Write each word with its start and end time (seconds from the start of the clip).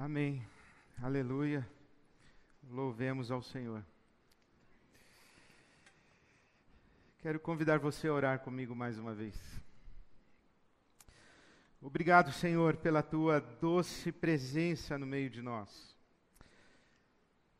Amém. 0.00 0.46
Aleluia. 1.02 1.68
Louvemos 2.70 3.32
ao 3.32 3.42
Senhor. 3.42 3.84
Quero 7.18 7.40
convidar 7.40 7.80
você 7.80 8.06
a 8.06 8.12
orar 8.12 8.38
comigo 8.38 8.76
mais 8.76 8.96
uma 8.96 9.12
vez. 9.12 9.34
Obrigado, 11.82 12.30
Senhor, 12.30 12.76
pela 12.76 13.02
tua 13.02 13.40
doce 13.40 14.12
presença 14.12 14.96
no 14.96 15.04
meio 15.04 15.28
de 15.28 15.42
nós, 15.42 15.96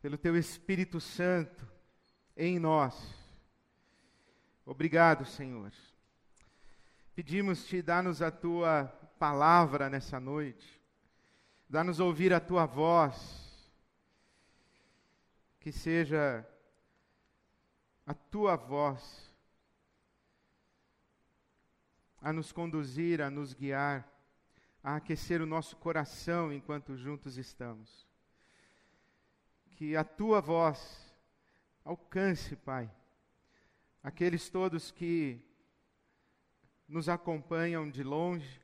pelo 0.01 0.17
teu 0.17 0.37
Espírito 0.37 1.01
Santo 1.01 1.67
em 2.37 2.61
nós. 2.61 2.95
Obrigado, 4.65 5.25
Senhor. 5.25 5.73
Pedimos-te, 7.17 7.83
dá-nos 7.83 8.23
a 8.23 8.31
tua 8.31 8.85
palavra 9.19 9.91
nessa 9.91 10.21
noite 10.21 10.78
Dá-nos 11.69 12.01
ouvir 12.01 12.33
a 12.33 12.41
tua 12.41 12.65
voz. 12.65 13.37
Que 15.61 15.71
seja 15.71 16.47
a 18.07 18.15
tua 18.15 18.57
voz 18.57 19.29
a 22.21 22.33
nos 22.33 22.53
conduzir, 22.53 23.21
a 23.21 23.31
nos 23.31 23.53
guiar, 23.53 24.09
a 24.83 24.97
aquecer 24.97 25.41
o 25.43 25.47
nosso 25.47 25.77
coração 25.77 26.53
enquanto 26.53 26.97
juntos 26.97 27.37
estamos. 27.37 28.07
Que 29.73 29.95
a 29.95 30.03
tua 30.03 30.41
voz 30.41 31.15
alcance, 31.85 32.57
Pai, 32.57 32.91
aqueles 34.03 34.49
todos 34.49 34.91
que 34.91 35.41
nos 36.89 37.09
acompanham 37.09 37.89
de 37.91 38.03
longe, 38.03 38.61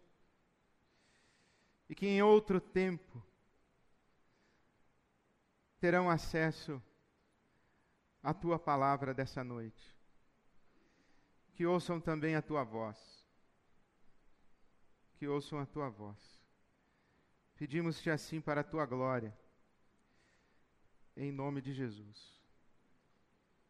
e 1.88 1.94
que 1.94 2.06
em 2.06 2.22
outro 2.22 2.60
tempo 2.60 3.22
terão 5.78 6.08
acesso 6.08 6.82
à 8.22 8.32
tua 8.32 8.58
palavra 8.58 9.12
dessa 9.12 9.44
noite. 9.44 9.94
Que 11.54 11.66
ouçam 11.66 12.00
também 12.00 12.34
a 12.34 12.42
tua 12.42 12.64
voz. 12.64 12.98
Que 15.16 15.28
ouçam 15.28 15.58
a 15.58 15.66
tua 15.66 15.88
voz. 15.88 16.18
Pedimos-te 17.56 18.10
assim 18.10 18.40
para 18.40 18.62
a 18.62 18.64
tua 18.64 18.86
glória. 18.86 19.36
Em 21.16 21.30
nome 21.30 21.60
de 21.60 21.72
Jesus. 21.72 22.40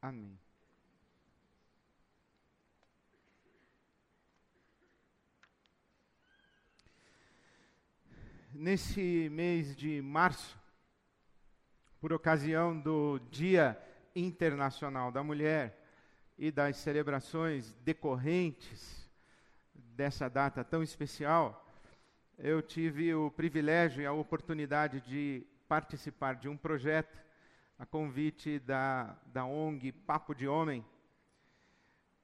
Amém. 0.00 0.39
Nesse 8.55 9.28
mês 9.30 9.74
de 9.74 10.00
março, 10.00 10.56
por 12.00 12.12
ocasião 12.12 12.78
do 12.78 13.19
Dia 13.30 13.77
Internacional 14.14 15.11
da 15.11 15.24
Mulher 15.24 15.77
e 16.38 16.52
das 16.52 16.77
celebrações 16.77 17.74
decorrentes 17.83 19.11
dessa 19.74 20.28
data 20.28 20.62
tão 20.62 20.83
especial, 20.83 21.69
eu 22.38 22.62
tive 22.62 23.12
o 23.14 23.30
privilégio 23.30 24.02
e 24.02 24.06
a 24.06 24.12
oportunidade 24.12 25.00
de 25.00 25.44
participar 25.66 26.36
de 26.36 26.48
um 26.48 26.56
projeto 26.56 27.18
a 27.77 27.84
convite 27.84 28.61
da, 28.61 29.16
da 29.27 29.44
ONG 29.44 29.91
Papo 29.91 30.33
de 30.33 30.46
Homem, 30.46 30.84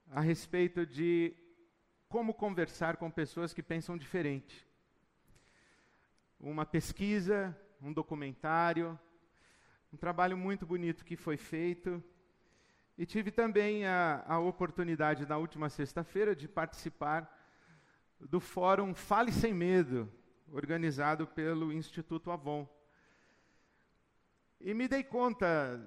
a 0.09 0.21
respeito 0.21 0.85
de 0.85 1.33
como 2.07 2.33
conversar 2.33 2.95
com 2.95 3.11
pessoas 3.11 3.53
que 3.53 3.61
pensam 3.61 3.97
diferente 3.97 4.70
uma 6.41 6.65
pesquisa, 6.65 7.55
um 7.79 7.93
documentário, 7.93 8.99
um 9.93 9.97
trabalho 9.97 10.35
muito 10.35 10.65
bonito 10.65 11.05
que 11.05 11.15
foi 11.15 11.37
feito. 11.37 12.03
E 12.97 13.05
tive 13.05 13.29
também 13.29 13.85
a, 13.85 14.23
a 14.27 14.39
oportunidade, 14.39 15.27
na 15.27 15.37
última 15.37 15.69
sexta-feira, 15.69 16.35
de 16.35 16.47
participar 16.47 17.31
do 18.19 18.39
Fórum 18.39 18.93
Fale 18.93 19.31
Sem 19.31 19.53
Medo, 19.53 20.11
organizado 20.51 21.27
pelo 21.27 21.71
Instituto 21.71 22.31
Avon. 22.31 22.67
E 24.59 24.73
me 24.73 24.87
dei 24.87 25.03
conta 25.03 25.79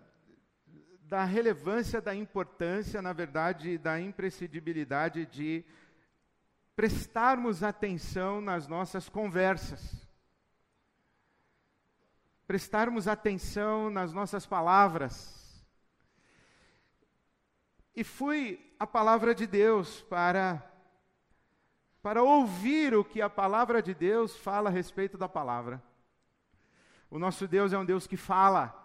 da 1.03 1.25
relevância, 1.25 2.00
da 2.00 2.14
importância, 2.14 3.03
na 3.03 3.12
verdade, 3.12 3.76
da 3.76 4.00
imprescindibilidade 4.00 5.26
de 5.26 5.64
prestarmos 6.76 7.62
atenção 7.62 8.41
nas 8.41 8.66
nossas 8.66 9.09
conversas 9.09 10.03
prestarmos 12.47 13.09
atenção 13.09 13.91
nas 13.91 14.12
nossas 14.12 14.47
palavras. 14.47 15.65
E 17.94 18.03
fui 18.03 18.75
a 18.78 18.87
palavra 18.87 19.34
de 19.34 19.47
Deus 19.47 20.03
para 20.03 20.71
para 22.03 22.22
ouvir 22.22 22.94
o 22.94 23.03
que 23.03 23.22
a 23.22 23.31
palavra 23.31 23.81
de 23.81 23.94
Deus 23.94 24.37
fala 24.37 24.69
a 24.69 24.72
respeito 24.72 25.16
da 25.16 25.27
palavra. 25.27 25.82
O 27.10 27.19
nosso 27.19 27.49
Deus 27.49 27.72
é 27.72 27.78
um 27.78 27.84
Deus 27.84 28.06
que 28.06 28.19
fala. 28.19 28.78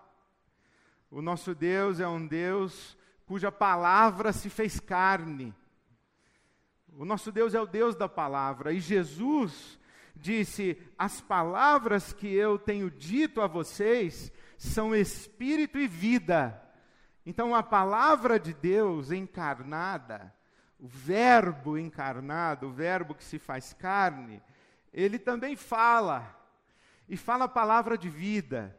O 1.12 1.22
nosso 1.22 1.53
Deus 1.53 2.00
é 2.00 2.08
um 2.08 2.26
Deus 2.26 2.97
cuja 3.26 3.52
palavra 3.52 4.31
se 4.31 4.50
fez 4.50 4.80
carne. 4.80 5.53
O 6.96 7.03
nosso 7.03 7.30
Deus 7.30 7.53
é 7.53 7.59
o 7.59 7.68
Deus 7.68 7.94
da 7.94 8.08
palavra. 8.08 8.72
E 8.72 8.80
Jesus 8.80 9.78
disse: 10.19 10.78
As 10.97 11.22
palavras 11.22 12.13
que 12.13 12.28
eu 12.28 12.59
tenho 12.59 12.91
dito 12.91 13.41
a 13.41 13.47
vocês 13.47 14.31
são 14.57 14.96
espírito 14.96 15.78
e 15.78 15.88
vida. 15.88 16.62
Então, 17.25 17.56
a 17.56 17.63
palavra 17.63 18.40
de 18.40 18.53
Deus 18.53 19.12
encarnada, 19.12 20.34
o 20.79 20.88
Verbo 20.88 21.78
encarnado, 21.78 22.68
o 22.68 22.72
Verbo 22.72 23.13
que 23.13 23.24
se 23.24 23.40
faz 23.40 23.74
carne, 23.74 24.41
ele 24.94 25.19
também 25.19 25.56
fala, 25.56 26.35
e 27.08 27.16
fala 27.16 27.46
a 27.46 27.50
palavra 27.50 27.97
de 27.97 28.09
vida. 28.09 28.78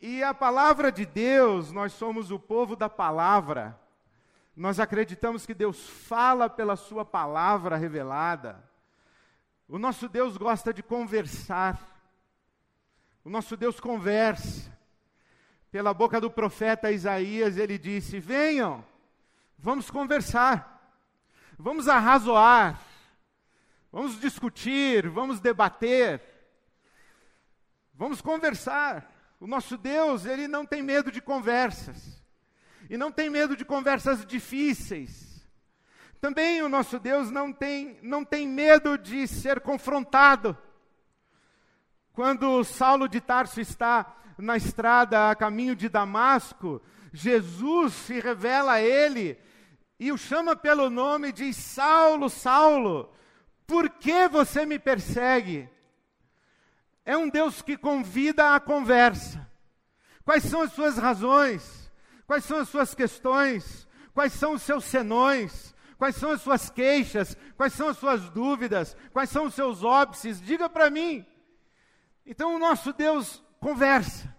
E 0.00 0.22
a 0.22 0.34
palavra 0.34 0.90
de 0.90 1.06
Deus, 1.06 1.70
nós 1.70 1.92
somos 1.92 2.30
o 2.30 2.38
povo 2.38 2.74
da 2.74 2.88
palavra. 2.88 3.78
Nós 4.56 4.80
acreditamos 4.80 5.46
que 5.46 5.54
Deus 5.54 5.88
fala 5.88 6.50
pela 6.50 6.74
Sua 6.74 7.04
palavra 7.04 7.76
revelada. 7.76 8.71
O 9.68 9.78
nosso 9.78 10.08
Deus 10.08 10.36
gosta 10.36 10.72
de 10.72 10.82
conversar. 10.82 11.80
O 13.24 13.30
nosso 13.30 13.56
Deus 13.56 13.80
conversa. 13.80 14.70
Pela 15.70 15.94
boca 15.94 16.20
do 16.20 16.30
profeta 16.30 16.92
Isaías, 16.92 17.56
ele 17.56 17.78
disse: 17.78 18.20
Venham, 18.20 18.84
vamos 19.56 19.90
conversar, 19.90 21.00
vamos 21.58 21.88
arrazoar, 21.88 22.78
vamos 23.90 24.20
discutir, 24.20 25.08
vamos 25.08 25.40
debater, 25.40 26.20
vamos 27.94 28.20
conversar. 28.20 29.10
O 29.40 29.46
nosso 29.46 29.78
Deus, 29.78 30.26
ele 30.26 30.46
não 30.46 30.66
tem 30.66 30.82
medo 30.82 31.10
de 31.10 31.22
conversas, 31.22 32.22
e 32.90 32.98
não 32.98 33.10
tem 33.10 33.30
medo 33.30 33.56
de 33.56 33.64
conversas 33.64 34.26
difíceis. 34.26 35.31
Também 36.22 36.62
o 36.62 36.68
nosso 36.68 37.00
Deus 37.00 37.32
não 37.32 37.52
tem, 37.52 37.98
não 38.00 38.24
tem 38.24 38.46
medo 38.46 38.96
de 38.96 39.26
ser 39.26 39.60
confrontado. 39.60 40.56
Quando 42.12 42.62
Saulo 42.62 43.08
de 43.08 43.20
Tarso 43.20 43.60
está 43.60 44.16
na 44.38 44.56
estrada 44.56 45.30
a 45.30 45.34
caminho 45.34 45.74
de 45.74 45.88
Damasco, 45.88 46.80
Jesus 47.12 47.92
se 47.92 48.20
revela 48.20 48.74
a 48.74 48.80
ele 48.80 49.36
e 49.98 50.12
o 50.12 50.16
chama 50.16 50.54
pelo 50.54 50.88
nome 50.88 51.30
e 51.30 51.32
diz: 51.32 51.56
Saulo, 51.56 52.30
Saulo, 52.30 53.12
por 53.66 53.90
que 53.90 54.28
você 54.28 54.64
me 54.64 54.78
persegue? 54.78 55.68
É 57.04 57.16
um 57.16 57.28
Deus 57.28 57.62
que 57.62 57.76
convida 57.76 58.54
à 58.54 58.60
conversa. 58.60 59.50
Quais 60.24 60.44
são 60.44 60.62
as 60.62 60.72
suas 60.72 60.96
razões? 60.96 61.90
Quais 62.28 62.44
são 62.44 62.58
as 62.58 62.68
suas 62.68 62.94
questões? 62.94 63.88
Quais 64.14 64.32
são 64.34 64.52
os 64.52 64.62
seus 64.62 64.84
senões? 64.84 65.71
Quais 66.02 66.16
são 66.16 66.32
as 66.32 66.42
suas 66.42 66.68
queixas? 66.68 67.36
Quais 67.56 67.74
são 67.74 67.86
as 67.86 67.96
suas 67.96 68.28
dúvidas? 68.30 68.96
Quais 69.12 69.30
são 69.30 69.44
os 69.44 69.54
seus 69.54 69.84
óbices? 69.84 70.40
Diga 70.40 70.68
para 70.68 70.90
mim. 70.90 71.24
Então 72.26 72.56
o 72.56 72.58
nosso 72.58 72.92
Deus 72.92 73.40
conversa. 73.60 74.36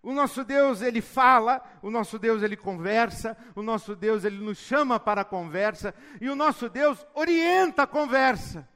O 0.00 0.12
nosso 0.12 0.44
Deus, 0.44 0.82
ele 0.82 1.00
fala, 1.00 1.60
o 1.82 1.90
nosso 1.90 2.16
Deus, 2.16 2.44
ele 2.44 2.56
conversa, 2.56 3.36
o 3.56 3.60
nosso 3.60 3.96
Deus, 3.96 4.22
ele 4.22 4.38
nos 4.38 4.56
chama 4.58 5.00
para 5.00 5.22
a 5.22 5.24
conversa, 5.24 5.92
e 6.20 6.30
o 6.30 6.36
nosso 6.36 6.68
Deus 6.68 7.04
orienta 7.12 7.82
a 7.82 7.88
conversa. 7.88 8.68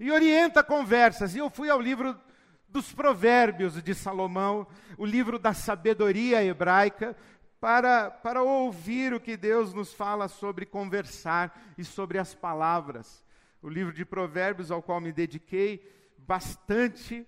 E 0.00 0.10
orienta 0.10 0.64
conversas. 0.64 1.36
E 1.36 1.38
eu 1.38 1.48
fui 1.48 1.70
ao 1.70 1.80
livro 1.80 2.18
dos 2.68 2.92
Provérbios 2.92 3.80
de 3.80 3.94
Salomão, 3.94 4.66
o 4.98 5.06
livro 5.06 5.38
da 5.38 5.54
sabedoria 5.54 6.42
hebraica, 6.42 7.16
para, 7.62 8.10
para 8.10 8.42
ouvir 8.42 9.14
o 9.14 9.20
que 9.20 9.36
Deus 9.36 9.72
nos 9.72 9.94
fala 9.94 10.26
sobre 10.26 10.66
conversar 10.66 11.72
e 11.78 11.84
sobre 11.84 12.18
as 12.18 12.34
palavras. 12.34 13.24
O 13.62 13.68
livro 13.68 13.92
de 13.92 14.04
Provérbios, 14.04 14.72
ao 14.72 14.82
qual 14.82 15.00
me 15.00 15.12
dediquei 15.12 15.80
bastante, 16.18 17.24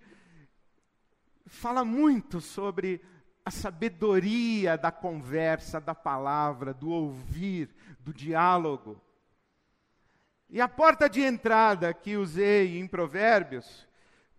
fala 1.47 1.85
muito 1.85 2.41
sobre 2.41 3.01
a 3.45 3.51
sabedoria 3.53 4.77
da 4.77 4.91
conversa, 4.91 5.81
da 5.81 5.95
palavra, 5.95 6.75
do 6.75 6.91
ouvir, 6.91 7.73
do 8.01 8.13
diálogo. 8.13 9.01
E 10.51 10.61
a 10.61 10.67
porta 10.67 11.09
de 11.09 11.21
entrada 11.21 11.95
que 11.95 12.17
usei 12.17 12.77
em 12.81 12.89
Provérbios 12.89 13.87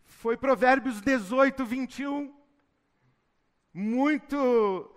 foi 0.03 0.35
Provérbios 0.35 0.99
18, 0.99 1.65
21. 1.65 2.35
Muito 3.73 4.91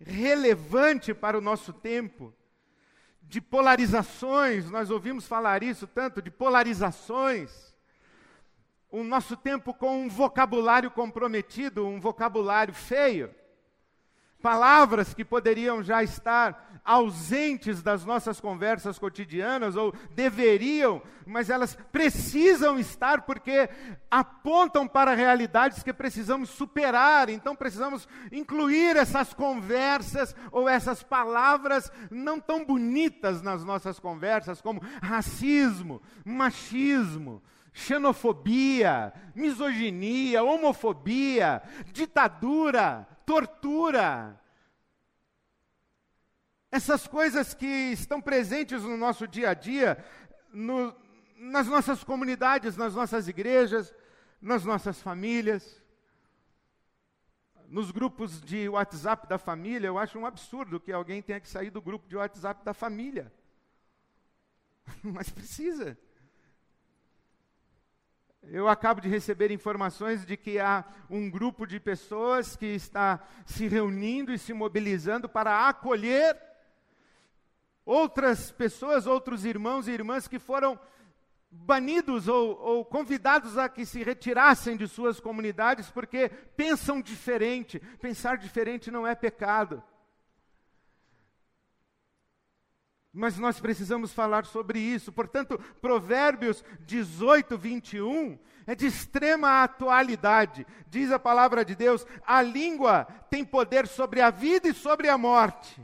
relevante 0.00 1.12
para 1.12 1.36
o 1.36 1.40
nosso 1.40 1.72
tempo, 1.72 2.34
de 3.22 3.40
polarizações, 3.40 4.70
nós 4.70 4.90
ouvimos 4.90 5.26
falar 5.26 5.62
isso 5.62 5.86
tanto, 5.86 6.20
de 6.20 6.30
polarizações. 6.30 7.74
O 8.90 9.04
nosso 9.04 9.36
tempo 9.36 9.72
com 9.72 10.02
um 10.02 10.08
vocabulário 10.08 10.90
comprometido, 10.90 11.86
um 11.86 12.00
vocabulário 12.00 12.74
feio 12.74 13.32
palavras 14.40 15.14
que 15.14 15.24
poderiam 15.24 15.82
já 15.82 16.02
estar 16.02 16.80
ausentes 16.84 17.82
das 17.82 18.04
nossas 18.04 18.40
conversas 18.40 18.98
cotidianas, 18.98 19.76
ou 19.76 19.94
deveriam, 20.14 21.02
mas 21.26 21.50
elas 21.50 21.76
precisam 21.92 22.78
estar 22.78 23.22
porque 23.22 23.68
apontam 24.10 24.88
para 24.88 25.14
realidades 25.14 25.82
que 25.82 25.92
precisamos 25.92 26.50
superar, 26.50 27.28
então 27.28 27.54
precisamos 27.54 28.08
incluir 28.32 28.96
essas 28.96 29.34
conversas 29.34 30.34
ou 30.50 30.68
essas 30.68 31.02
palavras 31.02 31.92
não 32.10 32.40
tão 32.40 32.64
bonitas 32.64 33.42
nas 33.42 33.64
nossas 33.64 34.00
conversas, 34.00 34.60
como 34.60 34.82
racismo, 35.02 36.00
machismo, 36.24 37.42
xenofobia, 37.72 39.12
misoginia, 39.34 40.42
homofobia, 40.42 41.62
ditadura, 41.92 43.06
tortura. 43.30 44.40
Essas 46.68 47.06
coisas 47.06 47.54
que 47.54 47.92
estão 47.92 48.20
presentes 48.20 48.82
no 48.82 48.96
nosso 48.96 49.28
dia 49.28 49.50
a 49.50 49.54
dia, 49.54 50.04
no, 50.52 50.92
nas 51.36 51.68
nossas 51.68 52.02
comunidades, 52.02 52.76
nas 52.76 52.92
nossas 52.92 53.28
igrejas, 53.28 53.94
nas 54.40 54.64
nossas 54.64 55.00
famílias. 55.00 55.80
Nos 57.68 57.92
grupos 57.92 58.40
de 58.40 58.68
WhatsApp 58.68 59.28
da 59.28 59.38
família, 59.38 59.86
eu 59.86 59.96
acho 59.96 60.18
um 60.18 60.26
absurdo 60.26 60.80
que 60.80 60.90
alguém 60.90 61.22
tenha 61.22 61.38
que 61.38 61.48
sair 61.48 61.70
do 61.70 61.80
grupo 61.80 62.08
de 62.08 62.16
WhatsApp 62.16 62.64
da 62.64 62.74
família. 62.74 63.32
Mas 65.04 65.30
precisa. 65.30 65.96
Eu 68.42 68.68
acabo 68.68 69.00
de 69.00 69.08
receber 69.08 69.50
informações 69.50 70.24
de 70.24 70.36
que 70.36 70.58
há 70.58 70.84
um 71.08 71.30
grupo 71.30 71.66
de 71.66 71.78
pessoas 71.78 72.56
que 72.56 72.66
está 72.66 73.20
se 73.44 73.68
reunindo 73.68 74.32
e 74.32 74.38
se 74.38 74.52
mobilizando 74.52 75.28
para 75.28 75.68
acolher 75.68 76.36
outras 77.84 78.50
pessoas, 78.50 79.06
outros 79.06 79.44
irmãos 79.44 79.86
e 79.86 79.92
irmãs 79.92 80.26
que 80.26 80.38
foram 80.38 80.78
banidos 81.50 82.28
ou, 82.28 82.58
ou, 82.60 82.84
convidados 82.84 83.58
a 83.58 83.68
que 83.68 83.84
se 83.84 84.02
retirassem 84.02 84.76
de 84.76 84.86
suas 84.86 85.18
comunidades 85.18 85.90
porque 85.90 86.28
pensam 86.56 87.02
diferente. 87.02 87.78
Pensar 88.00 88.38
diferente 88.38 88.90
não 88.90 89.06
é 89.06 89.14
pecado. 89.14 89.82
Mas 93.12 93.36
nós 93.38 93.58
precisamos 93.58 94.12
falar 94.12 94.44
sobre 94.44 94.78
isso. 94.78 95.10
Portanto, 95.10 95.58
Provérbios 95.80 96.64
18, 96.80 97.58
21 97.58 98.38
é 98.66 98.74
de 98.74 98.86
extrema 98.86 99.64
atualidade. 99.64 100.64
Diz 100.88 101.10
a 101.10 101.18
palavra 101.18 101.64
de 101.64 101.74
Deus: 101.74 102.06
a 102.24 102.40
língua 102.40 103.04
tem 103.28 103.44
poder 103.44 103.88
sobre 103.88 104.20
a 104.20 104.30
vida 104.30 104.68
e 104.68 104.74
sobre 104.74 105.08
a 105.08 105.18
morte. 105.18 105.82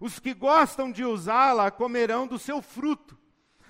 Os 0.00 0.20
que 0.20 0.32
gostam 0.32 0.90
de 0.90 1.04
usá-la 1.04 1.70
comerão 1.70 2.26
do 2.26 2.38
seu 2.38 2.62
fruto. 2.62 3.18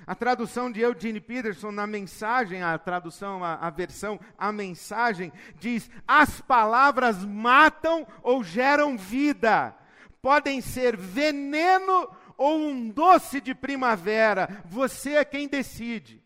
A 0.07 0.15
tradução 0.15 0.71
de 0.71 0.81
Eugene 0.81 1.21
Peterson 1.21 1.71
na 1.71 1.87
mensagem, 1.87 2.63
a 2.63 2.77
tradução, 2.77 3.43
a, 3.43 3.55
a 3.55 3.71
versão, 3.71 4.21
a 4.37 4.53
mensagem, 4.53 5.33
diz: 5.59 5.91
as 6.07 6.43
palavras 6.43 7.25
matam 7.25 8.07
ou 8.23 8.45
geram 8.45 8.99
vida. 8.99 9.75
Podem 10.21 10.61
ser 10.61 10.97
veneno 10.97 12.09
ou 12.37 12.59
um 12.59 12.89
doce 12.89 13.41
de 13.41 13.55
primavera, 13.55 14.63
você 14.65 15.17
é 15.17 15.25
quem 15.25 15.49
decide. 15.49 16.23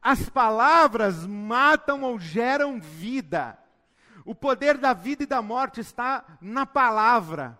As 0.00 0.28
palavras 0.28 1.26
matam 1.26 2.02
ou 2.02 2.18
geram 2.18 2.80
vida. 2.80 3.58
O 4.24 4.34
poder 4.34 4.78
da 4.78 4.92
vida 4.92 5.22
e 5.22 5.26
da 5.26 5.42
morte 5.42 5.80
está 5.80 6.24
na 6.40 6.66
palavra. 6.66 7.58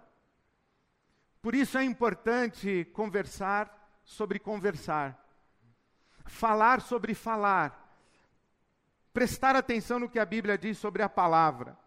Por 1.42 1.54
isso 1.54 1.78
é 1.78 1.84
importante 1.84 2.84
conversar 2.92 3.81
sobre 4.04 4.38
conversar, 4.38 5.19
falar 6.26 6.81
sobre 6.81 7.14
falar, 7.14 7.96
prestar 9.12 9.56
atenção 9.56 9.98
no 9.98 10.08
que 10.08 10.19
a 10.19 10.26
Bíblia 10.26 10.58
diz 10.58 10.76
sobre 10.78 11.02
a 11.02 11.08
palavra. 11.08 11.79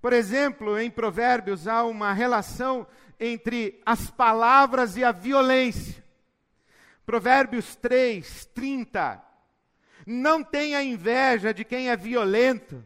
Por 0.00 0.12
exemplo, 0.12 0.78
em 0.78 0.90
Provérbios 0.90 1.68
há 1.68 1.84
uma 1.84 2.12
relação 2.12 2.86
entre 3.18 3.80
as 3.86 4.10
palavras 4.10 4.96
e 4.96 5.04
a 5.04 5.12
violência. 5.12 6.02
Provérbios 7.06 7.76
3, 7.76 8.46
30. 8.46 9.22
Não 10.04 10.42
tenha 10.42 10.82
inveja 10.82 11.54
de 11.54 11.64
quem 11.64 11.88
é 11.88 11.96
violento, 11.96 12.84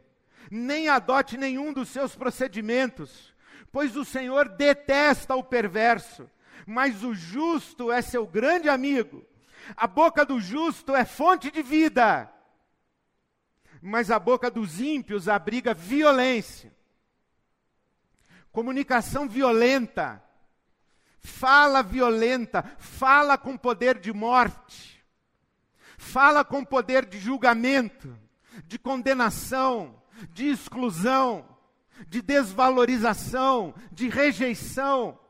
nem 0.50 0.88
adote 0.88 1.38
nenhum 1.38 1.72
dos 1.72 1.88
seus 1.88 2.14
procedimentos, 2.14 3.34
pois 3.72 3.96
o 3.96 4.04
Senhor 4.04 4.48
detesta 4.50 5.34
o 5.34 5.42
perverso, 5.42 6.30
mas 6.66 7.02
o 7.02 7.14
justo 7.14 7.90
é 7.90 8.02
seu 8.02 8.26
grande 8.26 8.68
amigo. 8.68 9.24
A 9.74 9.86
boca 9.86 10.24
do 10.24 10.38
justo 10.38 10.94
é 10.94 11.04
fonte 11.06 11.50
de 11.50 11.62
vida, 11.62 12.30
mas 13.80 14.10
a 14.10 14.18
boca 14.18 14.50
dos 14.50 14.80
ímpios 14.80 15.28
abriga 15.28 15.72
violência. 15.72 16.75
Comunicação 18.56 19.28
violenta 19.28 20.24
fala 21.20 21.82
violenta, 21.82 22.62
fala 22.78 23.36
com 23.36 23.54
poder 23.54 23.98
de 23.98 24.14
morte, 24.14 25.04
fala 25.98 26.42
com 26.42 26.64
poder 26.64 27.04
de 27.04 27.18
julgamento, 27.18 28.18
de 28.64 28.78
condenação, 28.78 30.02
de 30.30 30.46
exclusão, 30.46 31.46
de 32.08 32.22
desvalorização, 32.22 33.74
de 33.92 34.08
rejeição, 34.08 35.20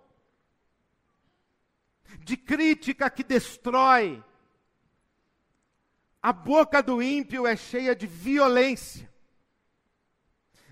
de 2.21 2.37
crítica 2.37 3.11
que 3.11 3.25
destrói. 3.25 4.23
A 6.23 6.33
boca 6.33 6.81
do 6.81 7.03
ímpio 7.03 7.45
é 7.45 7.57
cheia 7.57 7.97
de 7.97 8.07
violência. 8.07 9.06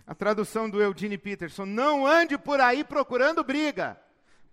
A 0.07 0.15
tradução 0.15 0.69
do 0.69 0.83
Eugene 0.83 1.19
Peterson: 1.19 1.65
não 1.65 2.07
ande 2.07 2.37
por 2.37 2.61
aí 2.61 2.85
procurando 2.85 3.43
briga. 3.43 4.01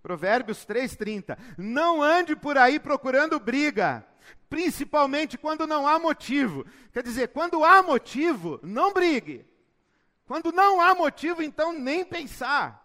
Provérbios 0.01 0.65
3:30. 0.65 1.37
Não 1.57 2.01
ande 2.01 2.35
por 2.35 2.57
aí 2.57 2.79
procurando 2.79 3.39
briga, 3.39 4.05
principalmente 4.49 5.37
quando 5.37 5.67
não 5.67 5.87
há 5.87 5.99
motivo. 5.99 6.65
Quer 6.91 7.03
dizer, 7.03 7.29
quando 7.29 7.63
há 7.63 7.83
motivo, 7.83 8.59
não 8.63 8.93
brigue. 8.93 9.45
Quando 10.25 10.51
não 10.51 10.79
há 10.79 10.95
motivo, 10.95 11.43
então 11.43 11.73
nem 11.73 12.05
pensar. 12.05 12.79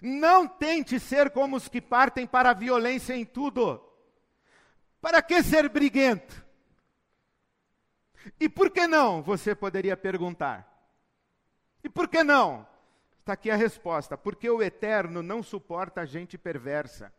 Não 0.00 0.48
tente 0.48 0.98
ser 0.98 1.30
como 1.30 1.56
os 1.56 1.68
que 1.68 1.80
partem 1.80 2.26
para 2.26 2.50
a 2.50 2.54
violência 2.54 3.14
em 3.14 3.24
tudo. 3.24 3.80
Para 5.00 5.22
que 5.22 5.42
ser 5.42 5.68
briguento? 5.68 6.44
E 8.38 8.48
por 8.48 8.70
que 8.70 8.86
não? 8.86 9.22
Você 9.22 9.54
poderia 9.54 9.96
perguntar. 9.96 10.71
E 11.84 11.88
por 11.88 12.08
que 12.08 12.22
não? 12.22 12.66
Está 13.20 13.34
aqui 13.34 13.50
a 13.50 13.56
resposta: 13.56 14.16
porque 14.16 14.48
o 14.50 14.62
eterno 14.62 15.22
não 15.22 15.42
suporta 15.42 16.06
gente 16.06 16.36
perversa. 16.36 17.12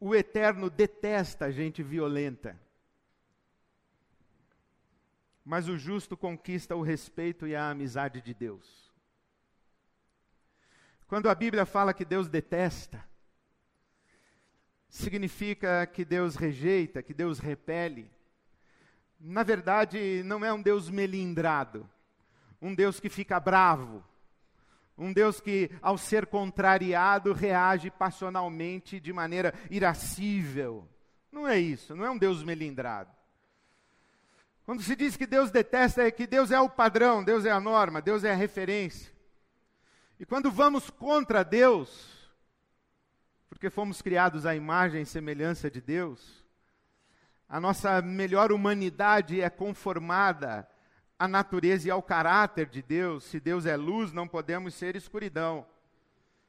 O 0.00 0.14
eterno 0.14 0.68
detesta 0.68 1.50
gente 1.50 1.82
violenta. 1.82 2.60
Mas 5.44 5.68
o 5.68 5.78
justo 5.78 6.16
conquista 6.16 6.74
o 6.74 6.82
respeito 6.82 7.46
e 7.46 7.54
a 7.54 7.70
amizade 7.70 8.20
de 8.20 8.34
Deus. 8.34 8.92
Quando 11.06 11.28
a 11.28 11.34
Bíblia 11.34 11.64
fala 11.64 11.94
que 11.94 12.04
Deus 12.04 12.28
detesta, 12.28 13.06
significa 14.88 15.86
que 15.86 16.04
Deus 16.04 16.34
rejeita, 16.34 17.02
que 17.02 17.14
Deus 17.14 17.38
repele. 17.38 18.10
Na 19.20 19.42
verdade, 19.42 20.22
não 20.24 20.44
é 20.44 20.52
um 20.52 20.60
Deus 20.60 20.90
melindrado 20.90 21.88
um 22.64 22.74
Deus 22.74 22.98
que 22.98 23.10
fica 23.10 23.38
bravo, 23.38 24.02
um 24.96 25.12
Deus 25.12 25.38
que, 25.38 25.70
ao 25.82 25.98
ser 25.98 26.26
contrariado, 26.26 27.34
reage 27.34 27.90
passionalmente 27.90 28.98
de 28.98 29.12
maneira 29.12 29.52
irascível. 29.68 30.88
Não 31.30 31.46
é 31.46 31.58
isso, 31.58 31.94
não 31.94 32.06
é 32.06 32.10
um 32.10 32.16
Deus 32.16 32.42
melindrado. 32.42 33.10
Quando 34.64 34.82
se 34.82 34.96
diz 34.96 35.14
que 35.14 35.26
Deus 35.26 35.50
detesta, 35.50 36.04
é 36.04 36.10
que 36.10 36.26
Deus 36.26 36.50
é 36.50 36.58
o 36.58 36.70
padrão, 36.70 37.22
Deus 37.22 37.44
é 37.44 37.50
a 37.50 37.60
norma, 37.60 38.00
Deus 38.00 38.24
é 38.24 38.32
a 38.32 38.36
referência. 38.36 39.12
E 40.18 40.24
quando 40.24 40.50
vamos 40.50 40.88
contra 40.88 41.44
Deus, 41.44 42.32
porque 43.50 43.68
fomos 43.68 44.00
criados 44.00 44.46
à 44.46 44.56
imagem 44.56 45.02
e 45.02 45.06
semelhança 45.06 45.70
de 45.70 45.82
Deus, 45.82 46.42
a 47.46 47.60
nossa 47.60 48.00
melhor 48.00 48.52
humanidade 48.52 49.42
é 49.42 49.50
conformada 49.50 50.66
à 51.18 51.28
natureza 51.28 51.88
e 51.88 51.90
ao 51.90 52.02
caráter 52.02 52.66
de 52.66 52.82
Deus. 52.82 53.24
Se 53.24 53.40
Deus 53.40 53.66
é 53.66 53.76
luz, 53.76 54.12
não 54.12 54.26
podemos 54.26 54.74
ser 54.74 54.96
escuridão. 54.96 55.66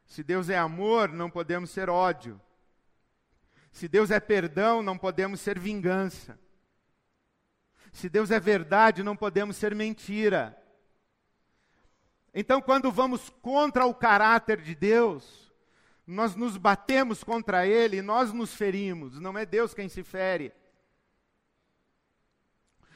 Se 0.06 0.24
Deus 0.24 0.50
é 0.50 0.58
amor, 0.58 1.10
não 1.10 1.30
podemos 1.30 1.70
ser 1.70 1.90
ódio. 1.90 2.40
Se 3.72 3.88
Deus 3.88 4.12
é 4.12 4.20
perdão, 4.20 4.82
não 4.82 4.98
podemos 4.98 5.42
ser 5.42 5.60
vingança. 5.60 6.40
Se 7.92 8.10
Deus 8.10 8.32
é 8.32 8.40
verdade, 8.40 9.04
não 9.04 9.16
podemos 9.16 9.58
ser 9.58 9.74
mentira. 9.76 10.58
Então, 12.34 12.62
quando 12.62 12.92
vamos 12.92 13.30
contra 13.42 13.86
o 13.86 13.96
caráter 13.96 14.62
de 14.62 14.76
Deus, 14.76 15.54
nós 16.06 16.36
nos 16.36 16.58
batemos 16.58 17.24
contra 17.24 17.66
Ele, 17.66 18.02
nós 18.02 18.34
nos 18.34 18.54
ferimos, 18.54 19.20
não 19.20 19.38
é 19.38 19.46
Deus 19.46 19.74
quem 19.74 19.88
se 19.88 20.04
fere. 20.04 20.54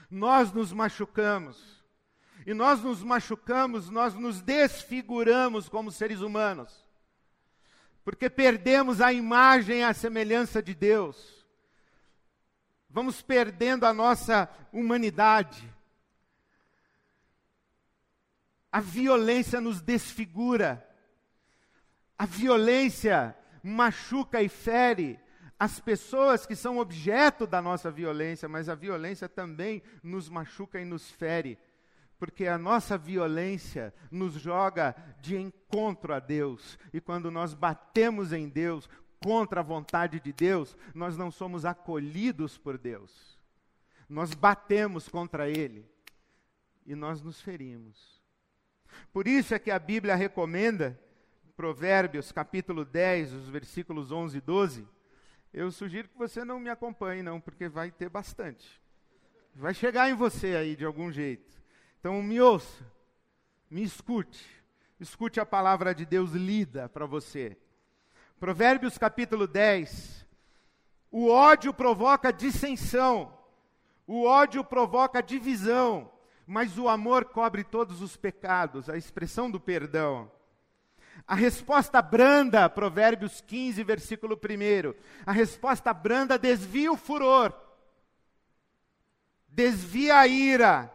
Nós 0.09 0.51
nos 0.51 0.71
machucamos. 0.73 1.79
E 2.45 2.53
nós 2.53 2.81
nos 2.81 3.03
machucamos, 3.03 3.89
nós 3.89 4.13
nos 4.13 4.41
desfiguramos 4.41 5.69
como 5.69 5.91
seres 5.91 6.21
humanos. 6.21 6.85
Porque 8.03 8.29
perdemos 8.29 9.01
a 9.01 9.13
imagem 9.13 9.79
e 9.79 9.83
a 9.83 9.93
semelhança 9.93 10.63
de 10.63 10.73
Deus 10.73 11.39
vamos 12.89 13.21
perdendo 13.21 13.85
a 13.85 13.93
nossa 13.93 14.49
humanidade. 14.73 15.63
A 18.71 18.79
violência 18.79 19.61
nos 19.61 19.81
desfigura. 19.81 20.85
A 22.17 22.25
violência 22.25 23.37
machuca 23.63 24.41
e 24.41 24.49
fere 24.49 25.19
as 25.59 25.79
pessoas 25.79 26.45
que 26.45 26.55
são 26.55 26.77
objeto 26.77 27.45
da 27.45 27.61
nossa 27.61 27.91
violência, 27.91 28.47
mas 28.47 28.69
a 28.69 28.75
violência 28.75 29.27
também 29.27 29.83
nos 30.01 30.29
machuca 30.29 30.79
e 30.79 30.85
nos 30.85 31.11
fere, 31.11 31.57
porque 32.17 32.47
a 32.47 32.57
nossa 32.57 32.97
violência 32.97 33.93
nos 34.09 34.33
joga 34.33 34.95
de 35.21 35.35
encontro 35.35 36.13
a 36.13 36.19
Deus, 36.19 36.79
e 36.93 37.01
quando 37.01 37.29
nós 37.29 37.53
batemos 37.53 38.31
em 38.31 38.47
Deus, 38.47 38.89
contra 39.21 39.59
a 39.59 39.63
vontade 39.63 40.19
de 40.19 40.31
Deus, 40.31 40.77
nós 40.93 41.17
não 41.17 41.29
somos 41.29 41.65
acolhidos 41.65 42.57
por 42.57 42.77
Deus. 42.77 43.37
Nós 44.07 44.33
batemos 44.33 45.07
contra 45.07 45.49
Ele 45.49 45.85
e 46.85 46.95
nós 46.95 47.21
nos 47.21 47.41
ferimos. 47.41 48.19
Por 49.13 49.27
isso 49.27 49.53
é 49.53 49.59
que 49.59 49.69
a 49.69 49.77
Bíblia 49.77 50.15
recomenda, 50.15 50.99
Provérbios 51.55 52.31
capítulo 52.31 52.85
10, 52.85 53.33
os 53.33 53.49
versículos 53.49 54.11
11 54.11 54.37
e 54.37 54.41
12. 54.41 54.87
Eu 55.53 55.71
sugiro 55.71 56.07
que 56.07 56.17
você 56.17 56.45
não 56.45 56.59
me 56.59 56.69
acompanhe, 56.69 57.23
não, 57.23 57.41
porque 57.41 57.67
vai 57.67 57.91
ter 57.91 58.09
bastante. 58.09 58.79
Vai 59.55 59.73
chegar 59.73 60.09
em 60.09 60.13
você 60.13 60.55
aí 60.55 60.75
de 60.75 60.85
algum 60.85 61.11
jeito. 61.11 61.51
Então 61.99 62.21
me 62.21 62.39
ouça, 62.39 62.85
me 63.69 63.83
escute, 63.83 64.45
escute 64.99 65.39
a 65.39 65.45
palavra 65.45 65.93
de 65.93 66.05
Deus 66.05 66.31
lida 66.31 66.87
para 66.87 67.05
você. 67.05 67.57
Provérbios 68.39 68.97
capítulo 68.97 69.47
10. 69.47 70.25
O 71.11 71.29
ódio 71.29 71.73
provoca 71.73 72.31
dissensão, 72.31 73.35
o 74.05 74.25
ódio 74.25 74.63
provoca 74.63 75.21
divisão, 75.21 76.11
mas 76.45 76.77
o 76.77 76.87
amor 76.87 77.25
cobre 77.25 77.63
todos 77.63 78.01
os 78.01 78.15
pecados, 78.15 78.89
a 78.89 78.95
expressão 78.95 79.49
do 79.49 79.59
perdão. 79.59 80.31
A 81.29 81.35
resposta 81.35 82.01
branda, 82.01 82.67
Provérbios 82.67 83.39
15, 83.39 83.83
versículo 83.83 84.35
1. 84.35 84.95
A 85.27 85.31
resposta 85.31 85.93
branda 85.93 86.39
desvia 86.39 86.91
o 86.91 86.97
furor, 86.97 87.53
desvia 89.47 90.17
a 90.17 90.27
ira, 90.27 90.91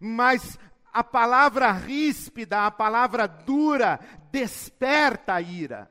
mas 0.00 0.58
a 0.90 1.04
palavra 1.04 1.70
ríspida, 1.72 2.64
a 2.64 2.70
palavra 2.70 3.28
dura, 3.28 4.00
desperta 4.32 5.34
a 5.34 5.42
ira. 5.42 5.90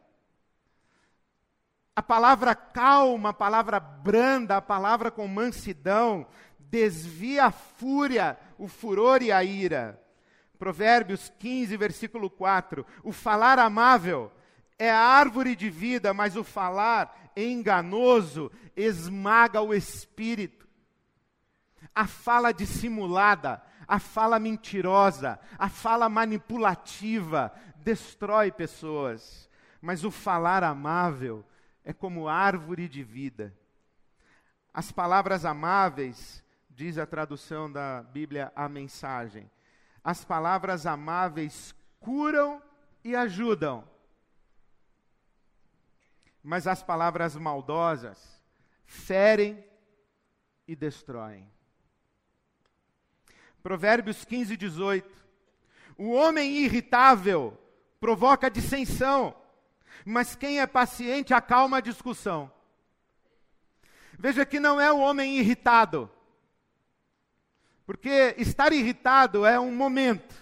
A 1.95 2.01
palavra 2.01 2.55
calma, 2.55 3.29
a 3.29 3.33
palavra 3.33 3.79
branda, 3.79 4.57
a 4.57 4.61
palavra 4.63 5.11
com 5.11 5.27
mansidão, 5.27 6.25
desvia 6.57 7.45
a 7.45 7.51
fúria, 7.51 8.35
o 8.57 8.67
furor 8.67 9.21
e 9.21 9.31
a 9.31 9.43
ira. 9.43 10.03
Provérbios 10.59 11.31
15, 11.39 11.77
versículo 11.77 12.29
4. 12.29 12.85
O 13.01 13.13
falar 13.13 13.57
amável 13.57 14.29
é 14.77 14.91
a 14.91 14.99
árvore 14.99 15.55
de 15.55 15.69
vida, 15.69 16.13
mas 16.13 16.35
o 16.35 16.43
falar 16.43 17.31
enganoso 17.35 18.51
esmaga 18.75 19.61
o 19.61 19.73
espírito. 19.73 20.67
A 21.95 22.05
fala 22.05 22.51
dissimulada, 22.51 23.63
a 23.87 23.99
fala 23.99 24.37
mentirosa, 24.37 25.39
a 25.57 25.69
fala 25.69 26.09
manipulativa 26.09 27.53
destrói 27.77 28.51
pessoas, 28.51 29.49
mas 29.81 30.03
o 30.03 30.11
falar 30.11 30.61
amável 30.61 31.45
é 31.85 31.93
como 31.93 32.27
árvore 32.27 32.89
de 32.89 33.01
vida. 33.01 33.55
As 34.73 34.91
palavras 34.91 35.45
amáveis, 35.45 36.43
diz 36.69 36.97
a 36.97 37.05
tradução 37.05 37.71
da 37.71 38.03
Bíblia, 38.03 38.51
a 38.55 38.67
mensagem. 38.67 39.49
As 40.03 40.23
palavras 40.23 40.85
amáveis 40.85 41.75
curam 41.99 42.61
e 43.03 43.15
ajudam. 43.15 43.87
Mas 46.43 46.67
as 46.67 46.81
palavras 46.81 47.35
maldosas 47.35 48.41
ferem 48.85 49.63
e 50.67 50.75
destroem. 50.75 51.49
Provérbios 53.61 54.23
15, 54.23 54.55
18. 54.55 55.27
O 55.97 56.11
homem 56.11 56.57
irritável 56.57 57.57
provoca 57.99 58.49
dissensão, 58.49 59.35
mas 60.05 60.35
quem 60.35 60.61
é 60.61 60.65
paciente 60.65 61.33
acalma 61.33 61.77
a 61.77 61.81
discussão. 61.81 62.51
Veja 64.17 64.45
que 64.45 64.59
não 64.59 64.79
é 64.79 64.91
o 64.91 64.99
homem 64.99 65.37
irritado, 65.37 66.09
porque 67.89 68.36
estar 68.38 68.72
irritado 68.72 69.48
é 69.48 69.60
um 69.60 69.75
momento, 69.75 70.36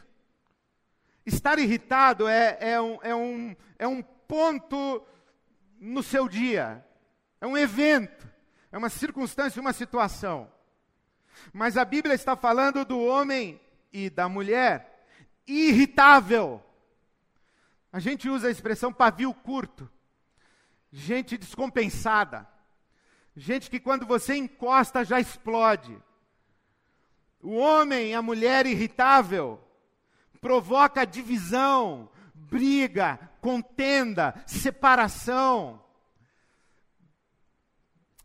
estar 1.26 1.58
irritado 1.58 2.28
é, 2.28 2.58
é, 2.60 2.82
um, 2.82 3.00
é, 3.02 3.16
um, 3.16 3.56
é 3.80 3.88
um 3.88 4.02
ponto 4.02 5.02
no 5.80 6.04
seu 6.04 6.28
dia, 6.28 6.86
é 7.40 7.48
um 7.48 7.58
evento, 7.58 8.30
é 8.70 8.78
uma 8.78 8.90
circunstância, 8.90 9.62
uma 9.62 9.72
situação. 9.72 10.52
Mas 11.54 11.78
a 11.78 11.86
Bíblia 11.86 12.16
está 12.16 12.36
falando 12.36 12.84
do 12.84 13.00
homem 13.00 13.62
e 13.94 14.10
da 14.10 14.28
mulher 14.28 15.08
irritável. 15.48 16.62
A 17.94 18.00
gente 18.00 18.28
usa 18.28 18.50
a 18.50 18.52
expressão 18.52 18.92
pavio 18.92 19.34
curto. 19.34 19.90
Gente 20.92 21.38
descompensada. 21.38 22.46
Gente 23.38 23.70
que 23.70 23.80
quando 23.80 24.06
você 24.06 24.36
encosta 24.36 25.06
já 25.06 25.18
explode. 25.18 25.98
O 27.48 27.56
homem, 27.56 28.14
a 28.14 28.22
mulher 28.22 28.66
irritável, 28.66 29.58
provoca 30.42 31.06
divisão, 31.06 32.12
briga, 32.36 33.18
contenda, 33.40 34.36
separação. 34.46 35.82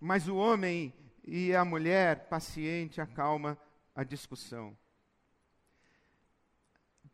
Mas 0.01 0.27
o 0.27 0.35
homem 0.35 0.93
e 1.23 1.55
a 1.55 1.65
mulher 1.65 2.27
paciente 2.29 3.01
acalma 3.01 3.57
a 3.95 4.03
discussão. 4.03 4.77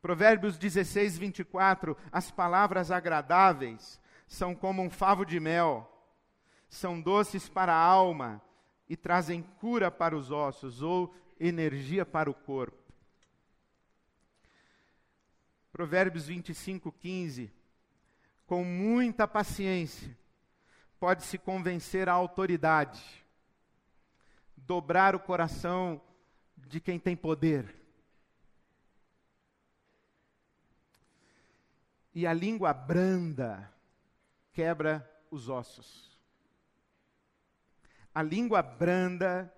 Provérbios 0.00 0.56
16, 0.56 1.18
24: 1.18 1.94
As 2.10 2.30
palavras 2.30 2.90
agradáveis 2.90 4.00
são 4.26 4.54
como 4.54 4.80
um 4.80 4.88
favo 4.88 5.26
de 5.26 5.38
mel, 5.38 5.86
são 6.70 6.98
doces 6.98 7.50
para 7.50 7.74
a 7.74 7.84
alma 7.84 8.40
e 8.88 8.96
trazem 8.96 9.42
cura 9.42 9.90
para 9.90 10.16
os 10.16 10.30
ossos 10.30 10.80
ou 10.80 11.14
energia 11.38 12.04
para 12.04 12.30
o 12.30 12.34
corpo. 12.34 12.76
Provérbios 15.72 16.26
25, 16.26 16.90
15: 16.92 17.52
Com 18.46 18.64
muita 18.64 19.26
paciência 19.28 20.16
pode-se 20.98 21.38
convencer 21.38 22.08
a 22.08 22.12
autoridade, 22.12 23.02
dobrar 24.56 25.14
o 25.14 25.20
coração 25.20 26.00
de 26.56 26.80
quem 26.80 26.98
tem 26.98 27.16
poder. 27.16 27.78
e 32.18 32.26
a 32.26 32.32
língua 32.32 32.72
branda 32.72 33.72
quebra 34.52 35.08
os 35.30 35.48
ossos. 35.48 36.18
A 38.12 38.20
língua 38.24 38.60
branda 38.60 39.54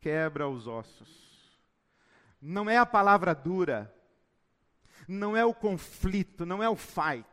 quebra 0.00 0.48
os 0.48 0.66
ossos. 0.66 1.28
não 2.40 2.70
é 2.70 2.76
a 2.76 2.86
palavra 2.86 3.34
dura, 3.34 3.92
não 5.08 5.36
é 5.36 5.44
o 5.44 5.54
conflito, 5.54 6.44
não 6.44 6.62
é 6.62 6.68
o 6.68 6.76
fight. 6.76 7.26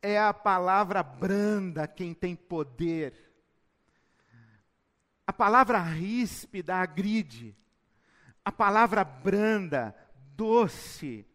É 0.00 0.18
a 0.18 0.32
palavra 0.32 1.02
branda 1.02 1.86
quem 1.86 2.14
tem 2.14 2.34
poder. 2.34 3.14
A 5.26 5.32
palavra 5.32 5.78
ríspida 5.80 6.76
agride. 6.76 7.56
A 8.44 8.50
palavra 8.50 9.04
branda, 9.04 9.94
doce, 10.34 11.26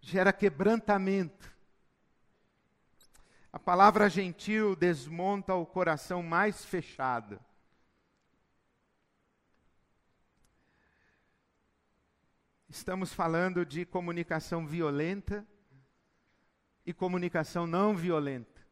gera 0.00 0.32
quebrantamento. 0.32 1.50
A 3.52 3.58
palavra 3.58 4.08
gentil 4.08 4.76
desmonta 4.76 5.54
o 5.54 5.66
coração 5.66 6.22
mais 6.22 6.64
fechado. 6.64 7.40
Estamos 12.70 13.12
falando 13.12 13.66
de 13.66 13.84
comunicação 13.84 14.64
violenta 14.64 15.44
e 16.86 16.94
comunicação 16.94 17.66
não 17.66 17.96
violenta. 17.96 18.64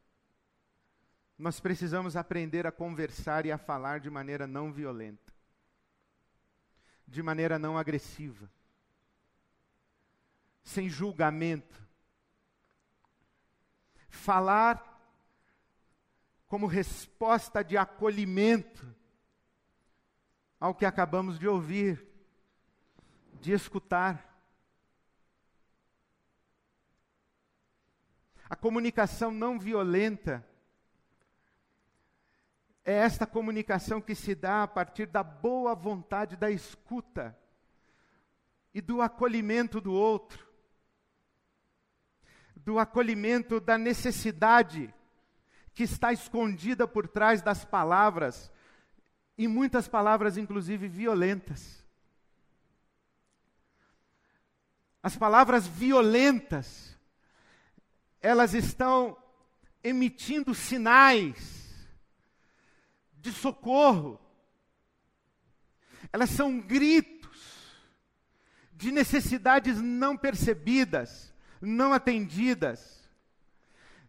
Nós 1.36 1.58
precisamos 1.58 2.14
aprender 2.14 2.64
a 2.64 2.70
conversar 2.70 3.44
e 3.44 3.50
a 3.50 3.58
falar 3.58 3.98
de 3.98 4.08
maneira 4.08 4.46
não 4.46 4.72
violenta, 4.72 5.34
de 7.08 7.20
maneira 7.24 7.58
não 7.58 7.76
agressiva, 7.76 8.48
sem 10.62 10.88
julgamento. 10.88 11.84
Falar 14.08 14.80
como 16.46 16.68
resposta 16.68 17.64
de 17.64 17.76
acolhimento 17.76 18.86
ao 20.60 20.72
que 20.72 20.86
acabamos 20.86 21.36
de 21.36 21.48
ouvir 21.48 22.06
de 23.40 23.52
escutar. 23.52 24.24
A 28.48 28.56
comunicação 28.56 29.30
não 29.30 29.58
violenta 29.58 30.46
é 32.84 32.94
esta 32.94 33.26
comunicação 33.26 34.00
que 34.00 34.14
se 34.14 34.34
dá 34.34 34.62
a 34.62 34.68
partir 34.68 35.06
da 35.06 35.22
boa 35.22 35.74
vontade 35.74 36.36
da 36.36 36.50
escuta 36.50 37.38
e 38.72 38.80
do 38.80 39.02
acolhimento 39.02 39.80
do 39.80 39.92
outro, 39.92 40.46
do 42.56 42.78
acolhimento 42.78 43.60
da 43.60 43.76
necessidade 43.76 44.94
que 45.74 45.82
está 45.82 46.12
escondida 46.12 46.88
por 46.88 47.06
trás 47.06 47.42
das 47.42 47.64
palavras, 47.64 48.50
e 49.36 49.46
muitas 49.46 49.86
palavras, 49.86 50.36
inclusive 50.36 50.88
violentas. 50.88 51.86
As 55.08 55.16
palavras 55.16 55.66
violentas, 55.66 56.94
elas 58.20 58.52
estão 58.52 59.16
emitindo 59.82 60.54
sinais 60.54 61.88
de 63.14 63.32
socorro. 63.32 64.20
Elas 66.12 66.28
são 66.28 66.60
gritos 66.60 67.74
de 68.70 68.92
necessidades 68.92 69.80
não 69.80 70.14
percebidas, 70.14 71.32
não 71.58 71.94
atendidas. 71.94 73.08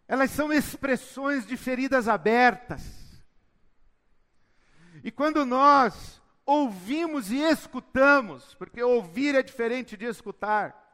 Elas 0.06 0.32
são 0.32 0.52
expressões 0.52 1.48
de 1.48 1.56
feridas 1.56 2.10
abertas. 2.10 2.84
E 5.02 5.10
quando 5.10 5.46
nós 5.46 6.22
ouvimos 6.46 7.32
e 7.32 7.38
escutamos, 7.38 8.54
porque 8.56 8.84
ouvir 8.84 9.34
é 9.34 9.42
diferente 9.42 9.96
de 9.96 10.04
escutar. 10.04 10.89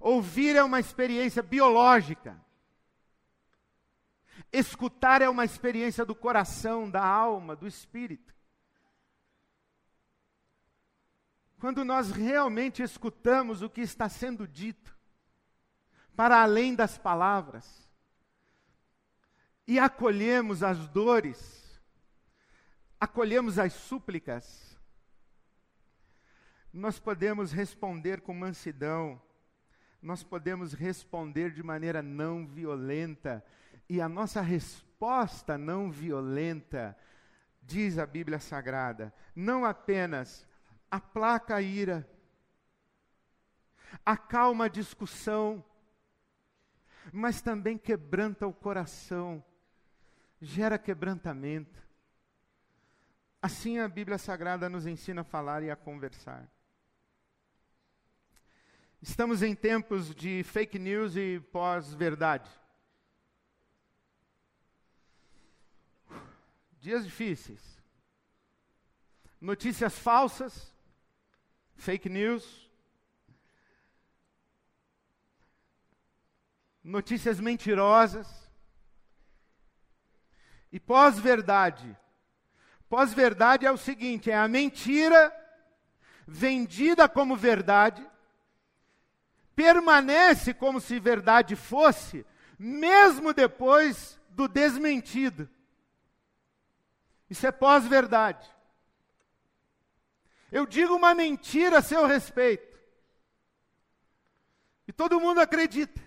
Ouvir 0.00 0.56
é 0.56 0.62
uma 0.62 0.80
experiência 0.80 1.42
biológica. 1.42 2.40
Escutar 4.52 5.20
é 5.20 5.28
uma 5.28 5.44
experiência 5.44 6.04
do 6.04 6.14
coração, 6.14 6.88
da 6.88 7.04
alma, 7.04 7.54
do 7.54 7.66
espírito. 7.66 8.34
Quando 11.58 11.84
nós 11.84 12.10
realmente 12.10 12.82
escutamos 12.82 13.62
o 13.62 13.68
que 13.68 13.80
está 13.80 14.08
sendo 14.08 14.46
dito, 14.46 14.96
para 16.14 16.40
além 16.42 16.74
das 16.74 16.96
palavras, 16.96 17.88
e 19.66 19.78
acolhemos 19.78 20.62
as 20.62 20.88
dores, 20.88 21.80
acolhemos 22.98 23.58
as 23.58 23.72
súplicas, 23.72 24.78
nós 26.72 26.98
podemos 26.98 27.52
responder 27.52 28.20
com 28.20 28.32
mansidão, 28.32 29.20
nós 30.00 30.22
podemos 30.22 30.72
responder 30.72 31.52
de 31.52 31.62
maneira 31.62 32.02
não 32.02 32.46
violenta, 32.46 33.44
e 33.88 34.00
a 34.00 34.08
nossa 34.08 34.40
resposta 34.40 35.58
não 35.58 35.90
violenta, 35.90 36.96
diz 37.62 37.98
a 37.98 38.06
Bíblia 38.06 38.38
Sagrada, 38.38 39.12
não 39.34 39.64
apenas 39.64 40.46
aplaca 40.90 41.56
a 41.56 41.62
ira, 41.62 42.08
acalma 44.04 44.66
a 44.66 44.68
discussão, 44.68 45.64
mas 47.12 47.40
também 47.40 47.76
quebranta 47.76 48.46
o 48.46 48.52
coração, 48.52 49.42
gera 50.40 50.78
quebrantamento. 50.78 51.86
Assim 53.40 53.78
a 53.78 53.88
Bíblia 53.88 54.18
Sagrada 54.18 54.68
nos 54.68 54.86
ensina 54.86 55.22
a 55.22 55.24
falar 55.24 55.62
e 55.62 55.70
a 55.70 55.76
conversar. 55.76 56.48
Estamos 59.00 59.44
em 59.44 59.54
tempos 59.54 60.12
de 60.12 60.42
fake 60.42 60.76
news 60.76 61.14
e 61.14 61.38
pós-verdade. 61.52 62.50
Dias 66.80 67.04
difíceis. 67.04 67.78
Notícias 69.40 69.96
falsas, 69.96 70.74
fake 71.76 72.08
news. 72.08 72.68
Notícias 76.82 77.38
mentirosas. 77.38 78.50
E 80.72 80.80
pós-verdade. 80.80 81.96
Pós-verdade 82.88 83.64
é 83.64 83.70
o 83.70 83.76
seguinte: 83.76 84.28
é 84.28 84.36
a 84.36 84.48
mentira 84.48 85.32
vendida 86.26 87.08
como 87.08 87.36
verdade 87.36 88.04
permanece 89.58 90.54
como 90.54 90.80
se 90.80 91.00
verdade 91.00 91.56
fosse, 91.56 92.24
mesmo 92.56 93.34
depois 93.34 94.16
do 94.30 94.46
desmentido. 94.46 95.50
Isso 97.28 97.44
é 97.44 97.50
pós-verdade. 97.50 98.48
Eu 100.52 100.64
digo 100.64 100.94
uma 100.94 101.12
mentira 101.12 101.78
a 101.78 101.82
seu 101.82 102.06
respeito. 102.06 102.78
E 104.86 104.92
todo 104.92 105.18
mundo 105.18 105.40
acredita. 105.40 106.00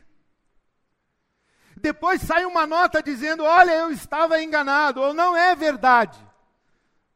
Depois 1.76 2.22
sai 2.22 2.46
uma 2.46 2.66
nota 2.66 3.04
dizendo: 3.04 3.44
Olha, 3.44 3.72
eu 3.72 3.92
estava 3.92 4.42
enganado, 4.42 5.02
ou 5.02 5.14
não 5.14 5.36
é 5.36 5.54
verdade. 5.58 6.18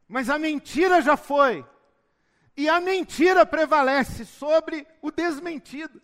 Mas 0.06 0.28
a 0.28 0.38
mentira 0.38 1.00
já 1.00 1.16
foi. 1.16 1.64
E 2.54 2.68
a 2.68 2.78
mentira 2.78 3.46
prevalece 3.46 4.26
sobre 4.26 4.86
o 5.00 5.10
desmentido. 5.10 6.02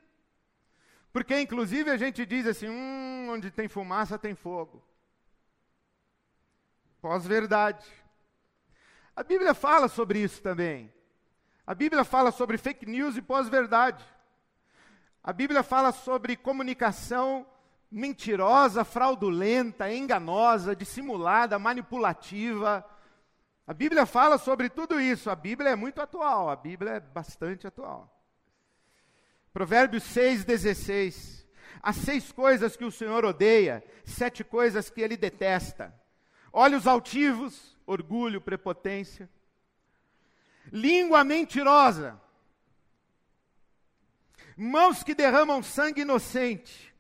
Porque, 1.13 1.39
inclusive, 1.39 1.91
a 1.91 1.97
gente 1.97 2.25
diz 2.25 2.47
assim: 2.47 2.69
hum, 2.69 3.29
onde 3.31 3.51
tem 3.51 3.69
fumaça 3.69 4.19
tem 4.19 4.35
fogo. 4.35 4.83
Pós-verdade. 7.01 7.85
A 9.15 9.23
Bíblia 9.23 9.53
fala 9.53 9.89
sobre 9.89 10.21
isso 10.21 10.41
também. 10.41 10.93
A 11.67 11.75
Bíblia 11.75 12.05
fala 12.05 12.31
sobre 12.31 12.57
fake 12.57 12.87
news 12.87 13.17
e 13.17 13.23
pós-verdade. 13.23 14.03
A 15.23 15.33
Bíblia 15.33 15.63
fala 15.63 15.93
sobre 15.93 16.37
comunicação 16.37 17.47
mentirosa, 17.91 18.85
fraudulenta, 18.85 19.93
enganosa, 19.93 20.75
dissimulada, 20.75 21.59
manipulativa. 21.59 22.85
A 23.67 23.75
Bíblia 23.75 24.07
fala 24.07 24.39
sobre 24.39 24.71
tudo 24.71 25.01
isso. 25.01 25.29
A 25.31 25.37
Bíblia 25.37 25.71
é 25.71 25.77
muito 25.77 26.01
atual, 26.01 26.49
a 26.49 26.57
Bíblia 26.57 26.93
é 26.93 27.01
bastante 27.01 27.67
atual. 27.67 28.12
Provérbios 29.53 30.05
6,16. 30.05 31.45
Há 31.83 31.93
seis 31.93 32.31
coisas 32.31 32.77
que 32.77 32.85
o 32.85 32.93
Senhor 32.93 33.25
odeia, 33.25 33.85
sete 34.05 34.45
coisas 34.45 34.89
que 34.89 35.01
ele 35.01 35.17
detesta: 35.17 35.93
olhos 36.53 36.87
altivos, 36.87 37.77
orgulho, 37.85 38.41
prepotência, 38.41 39.29
língua 40.71 41.25
mentirosa, 41.25 42.21
mãos 44.57 45.03
que 45.03 45.15
derramam 45.15 45.63
sangue 45.63 46.03
inocente, 46.03 46.95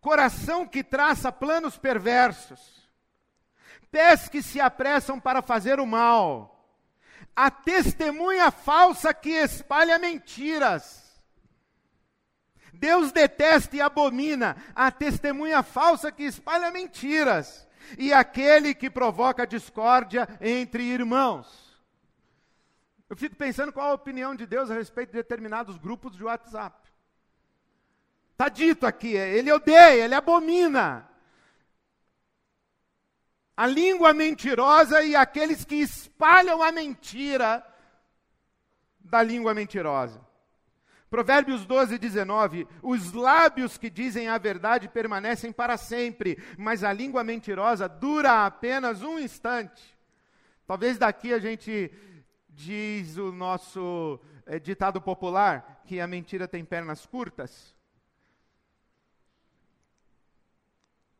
coração 0.00 0.66
que 0.66 0.82
traça 0.82 1.30
planos 1.30 1.78
perversos, 1.78 2.90
pés 3.92 4.28
que 4.28 4.42
se 4.42 4.60
apressam 4.60 5.20
para 5.20 5.40
fazer 5.40 5.78
o 5.78 5.86
mal, 5.86 6.68
a 7.34 7.48
testemunha 7.50 8.50
falsa 8.50 9.14
que 9.14 9.30
espalha 9.30 9.98
mentiras. 9.98 11.03
Deus 12.74 13.12
detesta 13.12 13.76
e 13.76 13.80
abomina 13.80 14.56
a 14.74 14.90
testemunha 14.90 15.62
falsa 15.62 16.12
que 16.12 16.24
espalha 16.24 16.70
mentiras 16.70 17.66
e 17.98 18.12
aquele 18.12 18.74
que 18.74 18.90
provoca 18.90 19.46
discórdia 19.46 20.28
entre 20.40 20.82
irmãos. 20.82 21.64
Eu 23.08 23.16
fico 23.16 23.36
pensando 23.36 23.72
qual 23.72 23.90
a 23.90 23.94
opinião 23.94 24.34
de 24.34 24.46
Deus 24.46 24.70
a 24.70 24.74
respeito 24.74 25.10
de 25.10 25.18
determinados 25.18 25.76
grupos 25.76 26.16
de 26.16 26.24
WhatsApp. 26.24 26.90
Está 28.32 28.48
dito 28.48 28.86
aqui, 28.86 29.14
ele 29.14 29.52
odeia, 29.52 30.04
ele 30.04 30.14
abomina. 30.14 31.08
A 33.56 33.66
língua 33.66 34.12
mentirosa 34.12 35.04
e 35.04 35.14
aqueles 35.14 35.64
que 35.64 35.76
espalham 35.76 36.60
a 36.60 36.72
mentira 36.72 37.64
da 38.98 39.22
língua 39.22 39.54
mentirosa. 39.54 40.20
Provérbios 41.14 41.64
12, 41.64 41.96
19: 41.96 42.66
Os 42.82 43.12
lábios 43.12 43.78
que 43.78 43.88
dizem 43.88 44.26
a 44.26 44.36
verdade 44.36 44.88
permanecem 44.88 45.52
para 45.52 45.76
sempre, 45.76 46.42
mas 46.58 46.82
a 46.82 46.92
língua 46.92 47.22
mentirosa 47.22 47.88
dura 47.88 48.44
apenas 48.44 49.00
um 49.00 49.16
instante. 49.20 49.96
Talvez 50.66 50.98
daqui 50.98 51.32
a 51.32 51.38
gente 51.38 51.92
diz 52.48 53.16
o 53.16 53.30
nosso 53.30 54.18
é, 54.44 54.58
ditado 54.58 55.00
popular 55.00 55.82
que 55.86 56.00
a 56.00 56.06
mentira 56.08 56.48
tem 56.48 56.64
pernas 56.64 57.06
curtas. 57.06 57.72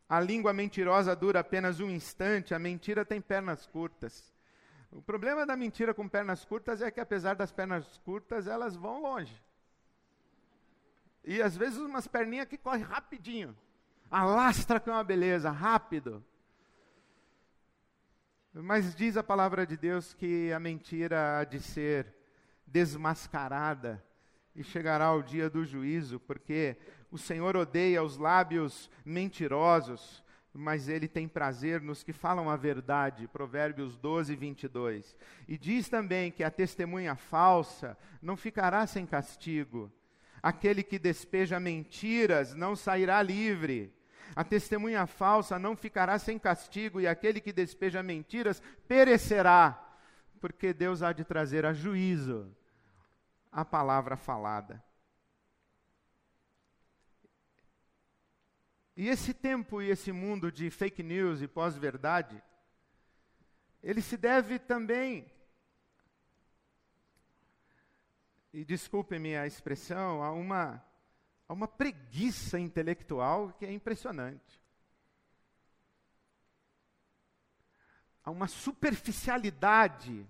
A 0.08 0.18
língua 0.18 0.52
mentirosa 0.52 1.14
dura 1.14 1.38
apenas 1.38 1.78
um 1.78 1.88
instante, 1.88 2.52
a 2.52 2.58
mentira 2.58 3.04
tem 3.04 3.20
pernas 3.20 3.64
curtas. 3.64 4.34
O 4.90 5.00
problema 5.00 5.46
da 5.46 5.54
mentira 5.54 5.94
com 5.94 6.08
pernas 6.08 6.44
curtas 6.44 6.82
é 6.82 6.90
que, 6.90 6.98
apesar 6.98 7.34
das 7.34 7.52
pernas 7.52 7.96
curtas, 7.98 8.48
elas 8.48 8.74
vão 8.74 9.00
longe. 9.00 9.40
E 11.24 11.40
às 11.40 11.56
vezes 11.56 11.78
umas 11.78 12.06
perninhas 12.06 12.46
que 12.46 12.58
correm 12.58 12.82
rapidinho. 12.82 13.56
Alastra 14.10 14.78
com 14.78 14.90
uma 14.90 15.02
beleza, 15.02 15.50
rápido. 15.50 16.22
Mas 18.52 18.94
diz 18.94 19.16
a 19.16 19.22
palavra 19.22 19.66
de 19.66 19.76
Deus 19.76 20.14
que 20.14 20.52
a 20.52 20.60
mentira 20.60 21.38
há 21.38 21.44
de 21.44 21.60
ser 21.60 22.14
desmascarada 22.66 24.04
e 24.54 24.62
chegará 24.62 25.12
o 25.12 25.22
dia 25.22 25.50
do 25.50 25.64
juízo, 25.64 26.20
porque 26.20 26.76
o 27.10 27.18
Senhor 27.18 27.56
odeia 27.56 28.02
os 28.02 28.16
lábios 28.16 28.88
mentirosos, 29.04 30.22
mas 30.52 30.88
ele 30.88 31.08
tem 31.08 31.26
prazer 31.26 31.80
nos 31.80 32.04
que 32.04 32.12
falam 32.12 32.48
a 32.48 32.56
verdade. 32.56 33.26
Provérbios 33.26 33.96
12, 33.96 34.36
22. 34.36 35.16
E 35.48 35.58
diz 35.58 35.88
também 35.88 36.30
que 36.30 36.44
a 36.44 36.50
testemunha 36.50 37.16
falsa 37.16 37.98
não 38.22 38.36
ficará 38.36 38.86
sem 38.86 39.04
castigo 39.04 39.90
Aquele 40.44 40.82
que 40.82 40.98
despeja 40.98 41.58
mentiras 41.58 42.52
não 42.52 42.76
sairá 42.76 43.22
livre. 43.22 43.90
A 44.36 44.44
testemunha 44.44 45.06
falsa 45.06 45.58
não 45.58 45.74
ficará 45.74 46.18
sem 46.18 46.38
castigo, 46.38 47.00
e 47.00 47.06
aquele 47.06 47.40
que 47.40 47.50
despeja 47.50 48.02
mentiras 48.02 48.60
perecerá, 48.86 49.82
porque 50.42 50.74
Deus 50.74 51.02
há 51.02 51.14
de 51.14 51.24
trazer 51.24 51.64
a 51.64 51.72
juízo 51.72 52.54
a 53.50 53.64
palavra 53.64 54.18
falada. 54.18 54.84
E 58.94 59.08
esse 59.08 59.32
tempo 59.32 59.80
e 59.80 59.88
esse 59.88 60.12
mundo 60.12 60.52
de 60.52 60.68
fake 60.68 61.02
news 61.02 61.40
e 61.40 61.48
pós-verdade, 61.48 62.42
ele 63.82 64.02
se 64.02 64.18
deve 64.18 64.58
também 64.58 65.24
e 68.54 68.64
desculpem-me 68.64 69.36
a 69.36 69.48
expressão, 69.48 70.22
há 70.22 70.30
uma, 70.30 70.80
há 71.48 71.52
uma 71.52 71.66
preguiça 71.66 72.56
intelectual 72.56 73.52
que 73.58 73.66
é 73.66 73.72
impressionante. 73.72 74.62
Há 78.22 78.30
uma 78.30 78.46
superficialidade 78.46 80.24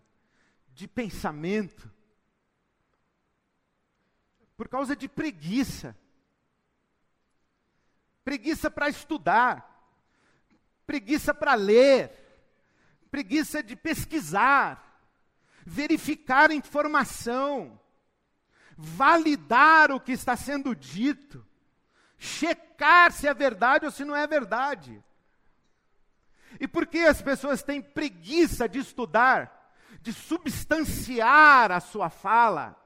de 0.73 0.89
pensamento 0.89 1.93
por 4.57 4.71
causa 4.71 4.97
de 4.97 5.07
preguiça. 5.07 5.95
Preguiça 8.25 8.71
para 8.71 8.89
estudar, 8.89 9.87
preguiça 10.87 11.35
para 11.35 11.53
ler, 11.53 12.11
preguiça 13.11 13.63
de 13.63 13.77
pesquisar, 13.77 14.99
verificar 15.67 16.51
informação 16.51 17.79
validar 18.77 19.91
o 19.91 20.01
que 20.01 20.13
está 20.13 20.37
sendo 20.37 20.75
dito, 20.75 21.45
checar 22.19 23.13
se 23.13 23.27
é 23.27 23.35
verdade 23.35 23.85
ou 23.87 23.91
se 23.91 24.05
não 24.05 24.15
é 24.15 24.27
verdade. 24.27 25.03
E 26.61 26.69
por 26.69 26.87
que 26.87 26.99
as 27.01 27.21
pessoas 27.21 27.63
têm 27.63 27.83
preguiça 27.83 28.69
de 28.69 28.79
estudar, 28.79 29.73
de 30.01 30.13
substanciar 30.13 31.73
a 31.73 31.81
sua 31.81 32.11
fala, 32.11 32.77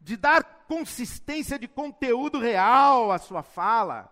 de 0.00 0.16
dar 0.16 0.44
consistência 0.66 1.58
de 1.58 1.66
conteúdo 1.66 2.38
real 2.38 3.10
à 3.10 3.18
sua 3.18 3.42
fala? 3.42 4.10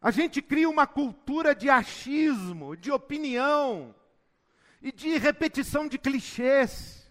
A 0.00 0.10
gente 0.10 0.40
cria 0.40 0.68
uma 0.68 0.86
cultura 0.86 1.54
de 1.54 1.68
achismo, 1.68 2.76
de 2.76 2.92
opinião 2.92 3.94
e 4.80 4.92
de 4.92 5.16
repetição 5.16 5.88
de 5.88 5.98
clichês. 5.98 7.05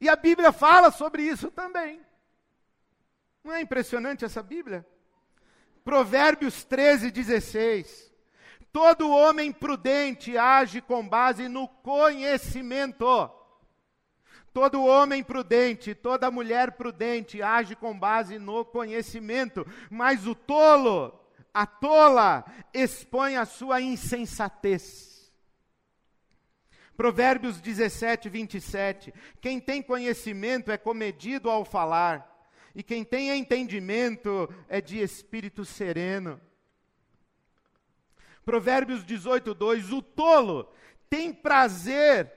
E 0.00 0.08
a 0.08 0.16
Bíblia 0.16 0.50
fala 0.50 0.90
sobre 0.90 1.22
isso 1.22 1.50
também. 1.50 2.00
Não 3.44 3.52
é 3.52 3.60
impressionante 3.60 4.24
essa 4.24 4.42
Bíblia? 4.42 4.86
Provérbios 5.84 6.64
13, 6.64 7.10
16. 7.10 8.10
Todo 8.72 9.10
homem 9.10 9.52
prudente 9.52 10.38
age 10.38 10.80
com 10.80 11.06
base 11.06 11.48
no 11.48 11.66
conhecimento. 11.66 13.30
Todo 14.52 14.84
homem 14.84 15.22
prudente, 15.22 15.94
toda 15.94 16.30
mulher 16.30 16.72
prudente 16.72 17.40
age 17.42 17.76
com 17.76 17.96
base 17.96 18.38
no 18.38 18.64
conhecimento, 18.64 19.66
mas 19.88 20.26
o 20.26 20.34
tolo, 20.34 21.20
a 21.54 21.66
tola, 21.66 22.44
expõe 22.74 23.36
a 23.36 23.44
sua 23.44 23.80
insensatez. 23.80 25.09
Provérbios 27.00 27.62
17, 27.62 28.28
27. 28.28 29.14
Quem 29.40 29.58
tem 29.58 29.82
conhecimento 29.82 30.70
é 30.70 30.76
comedido 30.76 31.48
ao 31.48 31.64
falar, 31.64 32.46
e 32.74 32.82
quem 32.82 33.04
tem 33.04 33.30
entendimento 33.38 34.54
é 34.68 34.82
de 34.82 35.00
espírito 35.00 35.64
sereno. 35.64 36.38
Provérbios 38.44 39.02
18, 39.02 39.54
2. 39.54 39.90
O 39.94 40.02
tolo 40.02 40.70
tem 41.08 41.32
prazer, 41.32 42.30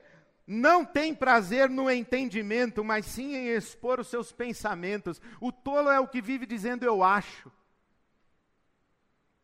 não 0.47 0.86
tem 0.86 1.13
prazer 1.13 1.69
no 1.69 1.91
entendimento, 1.91 2.86
mas 2.86 3.06
sim 3.06 3.36
em 3.36 3.49
expor 3.49 3.99
os 3.99 4.08
seus 4.08 4.32
pensamentos. 4.32 5.21
O 5.41 5.52
tolo 5.52 5.91
é 5.91 5.99
o 5.99 6.08
que 6.08 6.21
vive 6.21 6.45
dizendo 6.45 6.86
eu 6.86 7.04
acho. 7.04 7.52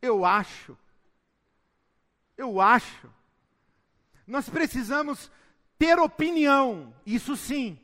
Eu 0.02 0.24
acho. 0.24 0.78
Eu 2.38 2.62
acho. 2.62 3.19
Nós 4.30 4.48
precisamos 4.48 5.32
ter 5.76 5.98
opinião, 5.98 6.94
isso 7.04 7.36
sim. 7.36 7.80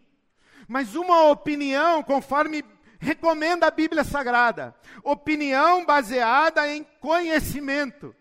Mas 0.67 0.93
uma 0.93 1.23
opinião 1.23 2.03
conforme 2.03 2.63
recomenda 2.99 3.65
a 3.65 3.71
Bíblia 3.71 4.03
Sagrada. 4.03 4.75
Opinião 5.03 5.83
baseada 5.83 6.71
em 6.71 6.83
conhecimento. 7.01 8.15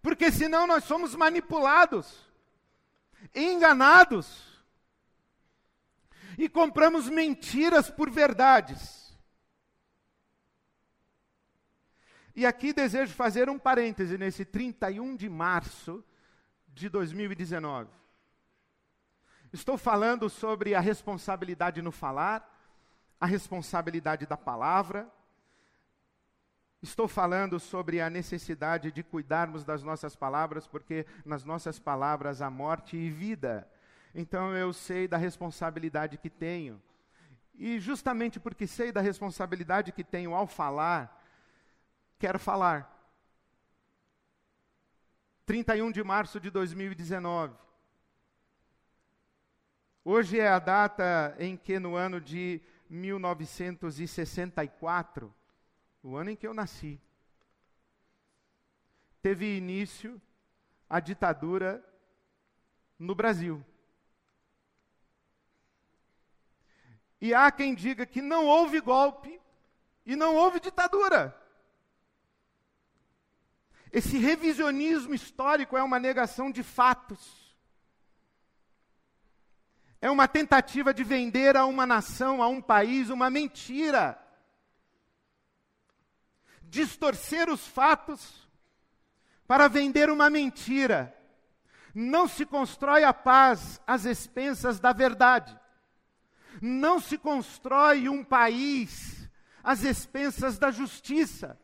Porque 0.00 0.32
senão 0.32 0.66
nós 0.66 0.84
somos 0.84 1.14
manipulados, 1.14 2.26
enganados, 3.34 4.48
e 6.38 6.48
compramos 6.48 7.06
mentiras 7.06 7.90
por 7.90 8.08
verdades. 8.08 9.07
E 12.38 12.46
aqui 12.46 12.72
desejo 12.72 13.12
fazer 13.14 13.50
um 13.50 13.58
parêntese 13.58 14.16
nesse 14.16 14.44
31 14.44 15.16
de 15.16 15.28
março 15.28 16.04
de 16.68 16.88
2019. 16.88 17.90
Estou 19.52 19.76
falando 19.76 20.30
sobre 20.30 20.72
a 20.72 20.78
responsabilidade 20.78 21.82
no 21.82 21.90
falar, 21.90 22.48
a 23.20 23.26
responsabilidade 23.26 24.24
da 24.24 24.36
palavra. 24.36 25.12
Estou 26.80 27.08
falando 27.08 27.58
sobre 27.58 28.00
a 28.00 28.08
necessidade 28.08 28.92
de 28.92 29.02
cuidarmos 29.02 29.64
das 29.64 29.82
nossas 29.82 30.14
palavras, 30.14 30.64
porque 30.64 31.06
nas 31.24 31.44
nossas 31.44 31.80
palavras 31.80 32.40
há 32.40 32.48
morte 32.48 32.96
e 32.96 33.10
vida. 33.10 33.68
Então 34.14 34.56
eu 34.56 34.72
sei 34.72 35.08
da 35.08 35.16
responsabilidade 35.16 36.16
que 36.16 36.30
tenho. 36.30 36.80
E 37.52 37.80
justamente 37.80 38.38
porque 38.38 38.64
sei 38.64 38.92
da 38.92 39.00
responsabilidade 39.00 39.90
que 39.90 40.04
tenho 40.04 40.32
ao 40.36 40.46
falar, 40.46 41.17
quero 42.18 42.38
falar. 42.38 42.94
31 45.46 45.90
de 45.90 46.02
março 46.02 46.38
de 46.40 46.50
2019. 46.50 47.56
Hoje 50.04 50.38
é 50.40 50.48
a 50.48 50.58
data 50.58 51.34
em 51.38 51.56
que, 51.56 51.78
no 51.78 51.96
ano 51.96 52.20
de 52.20 52.60
1964, 52.90 55.34
o 56.02 56.16
ano 56.16 56.30
em 56.30 56.36
que 56.36 56.46
eu 56.46 56.52
nasci, 56.52 57.00
teve 59.22 59.56
início 59.56 60.20
a 60.88 61.00
ditadura 61.00 61.82
no 62.98 63.14
Brasil. 63.14 63.64
E 67.20 67.34
há 67.34 67.50
quem 67.50 67.74
diga 67.74 68.06
que 68.06 68.22
não 68.22 68.46
houve 68.46 68.80
golpe 68.80 69.40
e 70.06 70.16
não 70.16 70.36
houve 70.36 70.60
ditadura. 70.60 71.36
Esse 73.92 74.18
revisionismo 74.18 75.14
histórico 75.14 75.76
é 75.76 75.82
uma 75.82 75.98
negação 75.98 76.50
de 76.50 76.62
fatos. 76.62 77.56
É 80.00 80.10
uma 80.10 80.28
tentativa 80.28 80.94
de 80.94 81.02
vender 81.02 81.56
a 81.56 81.66
uma 81.66 81.86
nação, 81.86 82.42
a 82.42 82.48
um 82.48 82.60
país, 82.60 83.10
uma 83.10 83.28
mentira. 83.28 84.18
Distorcer 86.62 87.50
os 87.50 87.66
fatos 87.66 88.48
para 89.46 89.66
vender 89.66 90.10
uma 90.10 90.28
mentira. 90.28 91.14
Não 91.94 92.28
se 92.28 92.44
constrói 92.46 93.02
a 93.02 93.12
paz 93.12 93.80
às 93.86 94.04
expensas 94.04 94.78
da 94.78 94.92
verdade. 94.92 95.58
Não 96.60 97.00
se 97.00 97.16
constrói 97.16 98.08
um 98.08 98.22
país 98.22 99.28
às 99.64 99.82
expensas 99.82 100.58
da 100.58 100.70
justiça. 100.70 101.58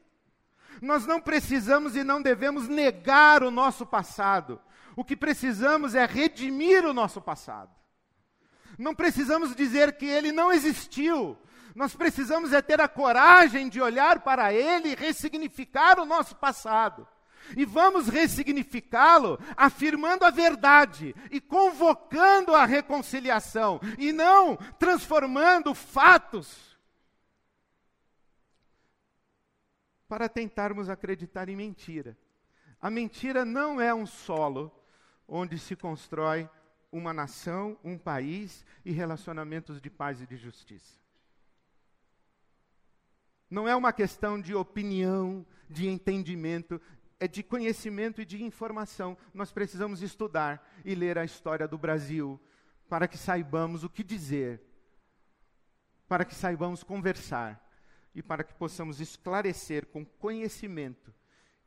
Nós 0.80 1.06
não 1.06 1.20
precisamos 1.20 1.96
e 1.96 2.04
não 2.04 2.20
devemos 2.20 2.68
negar 2.68 3.42
o 3.42 3.50
nosso 3.50 3.86
passado. 3.86 4.60
O 4.96 5.04
que 5.04 5.16
precisamos 5.16 5.94
é 5.94 6.06
redimir 6.06 6.84
o 6.84 6.94
nosso 6.94 7.20
passado. 7.20 7.70
Não 8.78 8.94
precisamos 8.94 9.54
dizer 9.54 9.96
que 9.96 10.06
ele 10.06 10.32
não 10.32 10.52
existiu. 10.52 11.38
Nós 11.74 11.94
precisamos 11.94 12.52
é 12.52 12.62
ter 12.62 12.80
a 12.80 12.88
coragem 12.88 13.68
de 13.68 13.80
olhar 13.80 14.20
para 14.20 14.52
ele 14.52 14.90
e 14.90 14.94
ressignificar 14.94 15.98
o 15.98 16.04
nosso 16.04 16.36
passado. 16.36 17.06
E 17.56 17.64
vamos 17.64 18.08
ressignificá-lo 18.08 19.38
afirmando 19.56 20.24
a 20.24 20.30
verdade 20.30 21.14
e 21.30 21.40
convocando 21.40 22.54
a 22.54 22.64
reconciliação, 22.64 23.80
e 23.98 24.12
não 24.12 24.56
transformando 24.78 25.74
fatos 25.74 26.73
para 30.14 30.28
tentarmos 30.28 30.88
acreditar 30.88 31.48
em 31.48 31.56
mentira. 31.56 32.16
A 32.80 32.88
mentira 32.88 33.44
não 33.44 33.80
é 33.80 33.92
um 33.92 34.06
solo 34.06 34.70
onde 35.26 35.58
se 35.58 35.74
constrói 35.74 36.48
uma 36.92 37.12
nação, 37.12 37.76
um 37.82 37.98
país 37.98 38.64
e 38.84 38.92
relacionamentos 38.92 39.80
de 39.80 39.90
paz 39.90 40.22
e 40.22 40.26
de 40.28 40.36
justiça. 40.36 41.00
Não 43.50 43.66
é 43.66 43.74
uma 43.74 43.92
questão 43.92 44.40
de 44.40 44.54
opinião, 44.54 45.44
de 45.68 45.88
entendimento, 45.88 46.80
é 47.18 47.26
de 47.26 47.42
conhecimento 47.42 48.22
e 48.22 48.24
de 48.24 48.40
informação. 48.40 49.18
Nós 49.34 49.50
precisamos 49.50 50.00
estudar 50.00 50.64
e 50.84 50.94
ler 50.94 51.18
a 51.18 51.24
história 51.24 51.66
do 51.66 51.76
Brasil 51.76 52.40
para 52.88 53.08
que 53.08 53.18
saibamos 53.18 53.82
o 53.82 53.90
que 53.90 54.04
dizer, 54.04 54.62
para 56.06 56.24
que 56.24 56.36
saibamos 56.36 56.84
conversar 56.84 57.63
e 58.14 58.22
para 58.22 58.44
que 58.44 58.54
possamos 58.54 59.00
esclarecer 59.00 59.86
com 59.86 60.04
conhecimento 60.04 61.12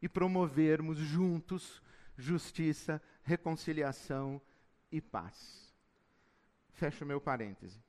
e 0.02 0.08
promovermos 0.08 0.98
juntos 0.98 1.82
justiça, 2.18 3.02
reconciliação 3.24 4.42
e 4.92 5.02
paz. 5.02 5.74
Fecho 6.74 7.06
meu 7.06 7.20
parêntese. 7.20 7.80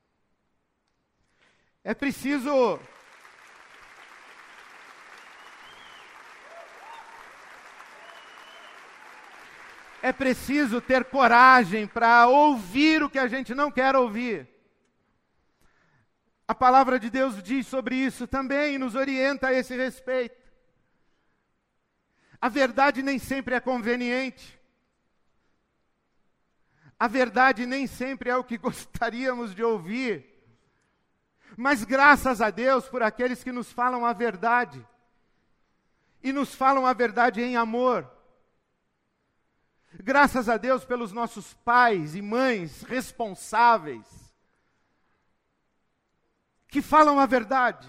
É 1.83 1.93
preciso. 1.93 2.79
É 10.01 10.13
preciso 10.13 10.79
ter 10.79 11.05
coragem 11.05 11.85
para 11.85 12.27
ouvir 12.27 13.03
o 13.03 13.09
que 13.09 13.19
a 13.19 13.27
gente 13.27 13.53
não 13.53 13.69
quer 13.71 13.95
ouvir. 13.95 14.58
A 16.49 16.55
palavra 16.55 16.99
de 16.99 17.11
Deus 17.11 17.43
diz 17.43 17.67
sobre 17.67 17.95
isso 17.95 18.25
também 18.25 18.73
e 18.73 18.77
nos 18.79 18.95
orienta 18.95 19.49
a 19.49 19.53
esse 19.53 19.77
respeito. 19.77 20.51
A 22.41 22.49
verdade 22.49 23.03
nem 23.03 23.19
sempre 23.19 23.53
é 23.53 23.59
conveniente. 23.59 24.59
A 26.97 27.07
verdade 27.07 27.67
nem 27.67 27.85
sempre 27.85 28.31
é 28.31 28.35
o 28.35 28.43
que 28.43 28.57
gostaríamos 28.67 29.53
de 29.53 29.63
ouvir. 29.63 30.25
Mas 31.55 31.83
graças 31.83 32.41
a 32.41 32.49
Deus 32.49 32.89
por 32.89 33.03
aqueles 33.03 33.43
que 33.43 33.51
nos 33.51 33.71
falam 33.71 34.03
a 34.03 34.11
verdade. 34.11 34.83
E 36.23 36.33
nos 36.33 36.55
falam 36.55 36.83
a 36.87 36.93
verdade 36.93 37.43
em 37.43 37.57
amor. 37.57 38.11
Graças 39.93 40.49
a 40.49 40.57
Deus 40.57 40.83
pelos 40.83 41.11
nossos 41.11 41.53
pais 41.53 42.15
e 42.15 42.23
mães 42.23 42.81
responsáveis. 42.81 44.28
Que 46.69 46.81
falam 46.81 47.19
a 47.19 47.25
verdade. 47.25 47.87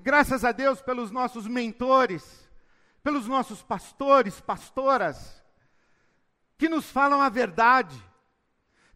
Graças 0.00 0.44
a 0.44 0.52
Deus 0.52 0.82
pelos 0.82 1.10
nossos 1.10 1.46
mentores, 1.46 2.50
pelos 3.02 3.28
nossos 3.28 3.62
pastores, 3.62 4.40
pastoras, 4.40 5.42
que 6.58 6.68
nos 6.68 6.90
falam 6.90 7.20
a 7.20 7.28
verdade 7.28 7.94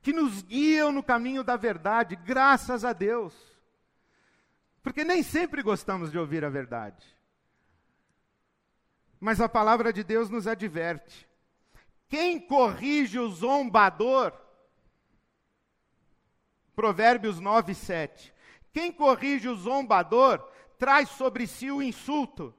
que 0.08 0.12
nos 0.12 0.42
guiam 0.42 0.90
no 0.90 1.02
caminho 1.02 1.44
da 1.44 1.56
verdade, 1.56 2.16
graças 2.16 2.84
a 2.84 2.94
Deus. 2.94 3.34
Porque 4.82 5.04
nem 5.04 5.22
sempre 5.22 5.62
gostamos 5.62 6.10
de 6.10 6.18
ouvir 6.18 6.46
a 6.46 6.48
verdade. 6.48 7.04
Mas 9.20 9.40
a 9.40 9.48
palavra 9.48 9.92
de 9.92 10.02
Deus 10.04 10.30
nos 10.30 10.46
adverte. 10.46 11.28
Quem 12.08 12.40
corrige 12.40 13.18
o 13.18 13.28
zombador? 13.28 14.32
Provérbios 16.74 17.38
9, 17.38 17.74
7. 17.74 18.32
Quem 18.72 18.92
corrige 18.92 19.48
o 19.48 19.56
zombador 19.56 20.46
traz 20.78 21.08
sobre 21.10 21.46
si 21.46 21.70
o 21.70 21.82
insulto. 21.82 22.54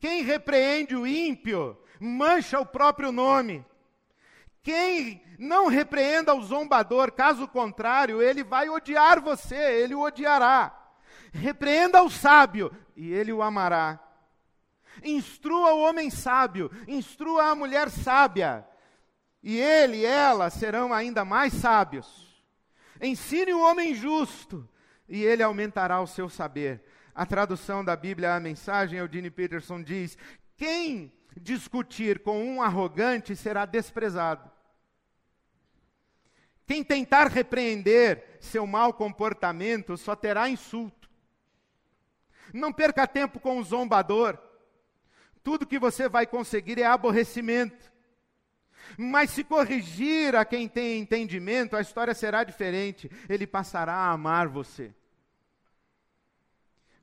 Quem 0.00 0.22
repreende 0.22 0.96
o 0.96 1.06
ímpio 1.06 1.76
mancha 2.00 2.58
o 2.60 2.66
próprio 2.66 3.12
nome. 3.12 3.64
Quem 4.62 5.22
não 5.38 5.68
repreenda 5.68 6.34
o 6.34 6.42
zombador, 6.42 7.12
caso 7.12 7.46
contrário, 7.48 8.20
ele 8.20 8.42
vai 8.42 8.68
odiar 8.68 9.20
você, 9.20 9.54
ele 9.54 9.94
o 9.94 10.00
odiará. 10.00 10.74
Repreenda 11.32 12.02
o 12.02 12.10
sábio, 12.10 12.70
e 12.96 13.12
ele 13.12 13.32
o 13.32 13.42
amará. 13.42 14.00
Instrua 15.02 15.74
o 15.74 15.80
homem 15.80 16.10
sábio, 16.10 16.70
instrua 16.86 17.50
a 17.50 17.54
mulher 17.54 17.88
sábia, 17.88 18.66
e 19.42 19.56
ele 19.56 19.98
e 19.98 20.04
ela 20.04 20.50
serão 20.50 20.92
ainda 20.92 21.24
mais 21.24 21.52
sábios. 21.52 22.28
Ensine 23.00 23.54
o 23.54 23.60
homem 23.60 23.94
justo, 23.94 24.68
e 25.08 25.24
ele 25.24 25.42
aumentará 25.42 26.00
o 26.00 26.06
seu 26.06 26.28
saber. 26.28 26.82
A 27.14 27.24
tradução 27.26 27.84
da 27.84 27.96
Bíblia, 27.96 28.34
a 28.34 28.40
mensagem, 28.40 28.98
Eudine 28.98 29.30
Peterson 29.30 29.82
diz: 29.82 30.16
Quem 30.56 31.12
discutir 31.40 32.20
com 32.20 32.42
um 32.44 32.62
arrogante 32.62 33.34
será 33.34 33.64
desprezado. 33.64 34.50
Quem 36.66 36.84
tentar 36.84 37.28
repreender 37.28 38.38
seu 38.40 38.66
mau 38.66 38.92
comportamento 38.92 39.96
só 39.96 40.14
terá 40.14 40.48
insulto. 40.50 41.08
Não 42.52 42.72
perca 42.72 43.06
tempo 43.06 43.40
com 43.40 43.58
o 43.58 43.64
zombador. 43.64 44.38
Tudo 45.42 45.66
que 45.66 45.78
você 45.78 46.08
vai 46.08 46.26
conseguir 46.26 46.78
é 46.80 46.84
aborrecimento. 46.84 47.90
Mas 49.00 49.30
se 49.30 49.44
corrigir 49.44 50.34
a 50.34 50.44
quem 50.44 50.66
tem 50.66 50.98
entendimento, 50.98 51.76
a 51.76 51.80
história 51.80 52.12
será 52.12 52.42
diferente. 52.42 53.08
Ele 53.28 53.46
passará 53.46 53.92
a 53.92 54.10
amar 54.10 54.48
você. 54.48 54.92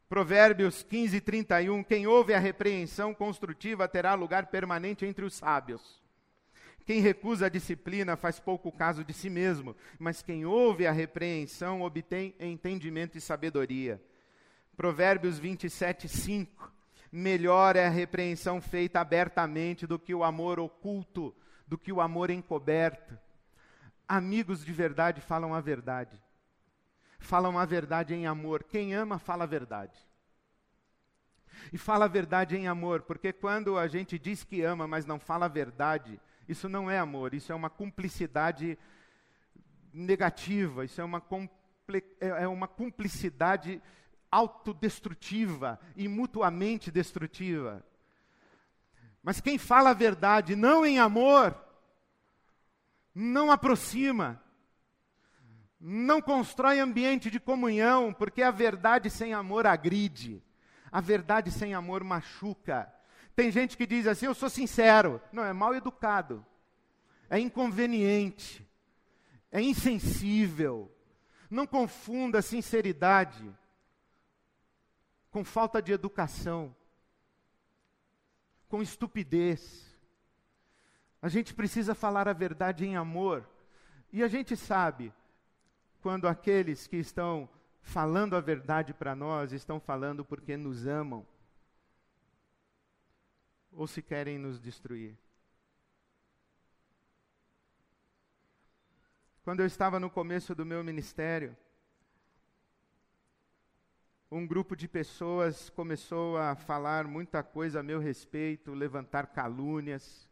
Provérbios 0.09 0.83
15, 0.83 1.21
31. 1.21 1.81
Quem 1.85 2.05
ouve 2.05 2.33
a 2.33 2.39
repreensão 2.39 3.13
construtiva 3.13 3.87
terá 3.87 4.13
lugar 4.13 4.47
permanente 4.47 5.05
entre 5.05 5.23
os 5.23 5.35
sábios. 5.35 6.03
Quem 6.85 6.99
recusa 6.99 7.45
a 7.45 7.49
disciplina 7.49 8.17
faz 8.17 8.41
pouco 8.41 8.73
caso 8.73 9.01
de 9.01 9.13
si 9.13 9.29
mesmo, 9.29 9.73
mas 9.97 10.21
quem 10.21 10.45
ouve 10.45 10.85
a 10.85 10.91
repreensão 10.91 11.81
obtém 11.81 12.35
entendimento 12.41 13.17
e 13.17 13.21
sabedoria. 13.21 14.01
Provérbios 14.75 15.39
27, 15.39 16.09
5. 16.09 16.73
Melhor 17.09 17.77
é 17.77 17.85
a 17.85 17.89
repreensão 17.89 18.59
feita 18.59 18.99
abertamente 18.99 19.87
do 19.87 19.97
que 19.97 20.13
o 20.13 20.25
amor 20.25 20.59
oculto, 20.59 21.33
do 21.67 21.77
que 21.77 21.91
o 21.91 22.01
amor 22.01 22.29
encoberto. 22.29 23.17
Amigos 24.07 24.63
de 24.63 24.71
verdade 24.71 25.21
falam 25.21 25.53
a 25.53 25.61
verdade. 25.61 26.21
Falam 27.19 27.57
a 27.57 27.65
verdade 27.65 28.13
em 28.13 28.27
amor. 28.27 28.63
Quem 28.63 28.93
ama, 28.93 29.17
fala 29.17 29.43
a 29.43 29.47
verdade. 29.47 29.97
E 31.71 31.77
fala 31.77 32.05
a 32.05 32.09
verdade 32.09 32.55
em 32.55 32.67
amor, 32.67 33.03
porque 33.03 33.31
quando 33.31 33.77
a 33.77 33.87
gente 33.87 34.19
diz 34.19 34.43
que 34.43 34.61
ama, 34.61 34.87
mas 34.87 35.05
não 35.05 35.19
fala 35.19 35.45
a 35.45 35.49
verdade, 35.49 36.19
Isso 36.47 36.69
não 36.69 36.89
é 36.89 36.99
amor, 36.99 37.33
isso 37.33 37.51
é 37.51 37.55
uma 37.55 37.69
cumplicidade 37.69 38.77
negativa, 39.91 40.85
isso 40.85 41.01
é 41.01 41.03
uma, 41.03 41.23
é, 42.19 42.27
é 42.43 42.47
uma 42.47 42.67
cumplicidade 42.67 43.81
autodestrutiva 44.31 45.79
e 45.95 46.07
mutuamente 46.07 46.91
destrutiva. 46.91 47.83
Mas 49.25 49.41
quem 49.41 49.57
fala 49.57 49.89
a 49.89 49.93
verdade 49.93 50.55
não 50.55 50.85
em 50.85 50.99
amor, 50.99 51.59
não 53.13 53.49
aproxima, 53.49 54.39
não 55.79 56.21
constrói 56.21 56.79
ambiente 56.79 57.31
de 57.31 57.39
comunhão, 57.39 58.13
porque 58.13 58.43
a 58.43 58.51
verdade 58.51 59.09
sem 59.09 59.33
amor 59.33 59.65
agride, 59.65 60.43
a 60.91 61.01
verdade 61.01 61.49
sem 61.49 61.73
amor 61.73 62.03
machuca. 62.03 62.87
Tem 63.35 63.51
gente 63.51 63.75
que 63.75 63.87
diz 63.87 64.05
assim: 64.05 64.27
eu 64.27 64.35
sou 64.35 64.47
sincero. 64.47 65.19
Não, 65.31 65.43
é 65.43 65.51
mal 65.51 65.73
educado, 65.73 66.45
é 67.27 67.39
inconveniente, 67.39 68.63
é 69.51 69.59
insensível. 69.59 70.95
Não 71.49 71.65
confunda 71.65 72.43
sinceridade 72.43 73.51
com 75.31 75.43
falta 75.43 75.81
de 75.81 75.91
educação, 75.91 76.75
com 78.67 78.81
estupidez. 78.81 79.85
A 81.21 81.27
gente 81.27 81.53
precisa 81.53 81.95
falar 81.95 82.27
a 82.27 82.33
verdade 82.33 82.85
em 82.85 82.95
amor. 82.95 83.47
E 84.11 84.23
a 84.23 84.27
gente 84.27 84.55
sabe 84.55 85.13
quando 86.01 86.27
aqueles 86.27 86.87
que 86.87 86.97
estão 86.97 87.49
falando 87.81 88.35
a 88.35 88.41
verdade 88.41 88.93
para 88.93 89.15
nós 89.15 89.51
estão 89.51 89.79
falando 89.79 90.25
porque 90.25 90.57
nos 90.57 90.85
amam 90.87 91.25
ou 93.71 93.87
se 93.87 94.01
querem 94.01 94.37
nos 94.37 94.59
destruir. 94.59 95.17
Quando 99.43 99.59
eu 99.59 99.65
estava 99.65 99.99
no 99.99 100.09
começo 100.09 100.55
do 100.55 100.65
meu 100.65 100.83
ministério, 100.83 101.55
um 104.31 104.45
grupo 104.45 104.75
de 104.75 104.87
pessoas 104.87 105.69
começou 105.69 106.37
a 106.37 106.55
falar 106.55 107.05
muita 107.05 107.43
coisa 107.43 107.79
a 107.79 107.83
meu 107.83 107.99
respeito, 107.99 108.73
levantar 108.73 109.27
calúnias, 109.27 110.27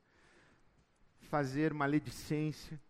fazer 1.21 1.73
maledicência. 1.73 2.81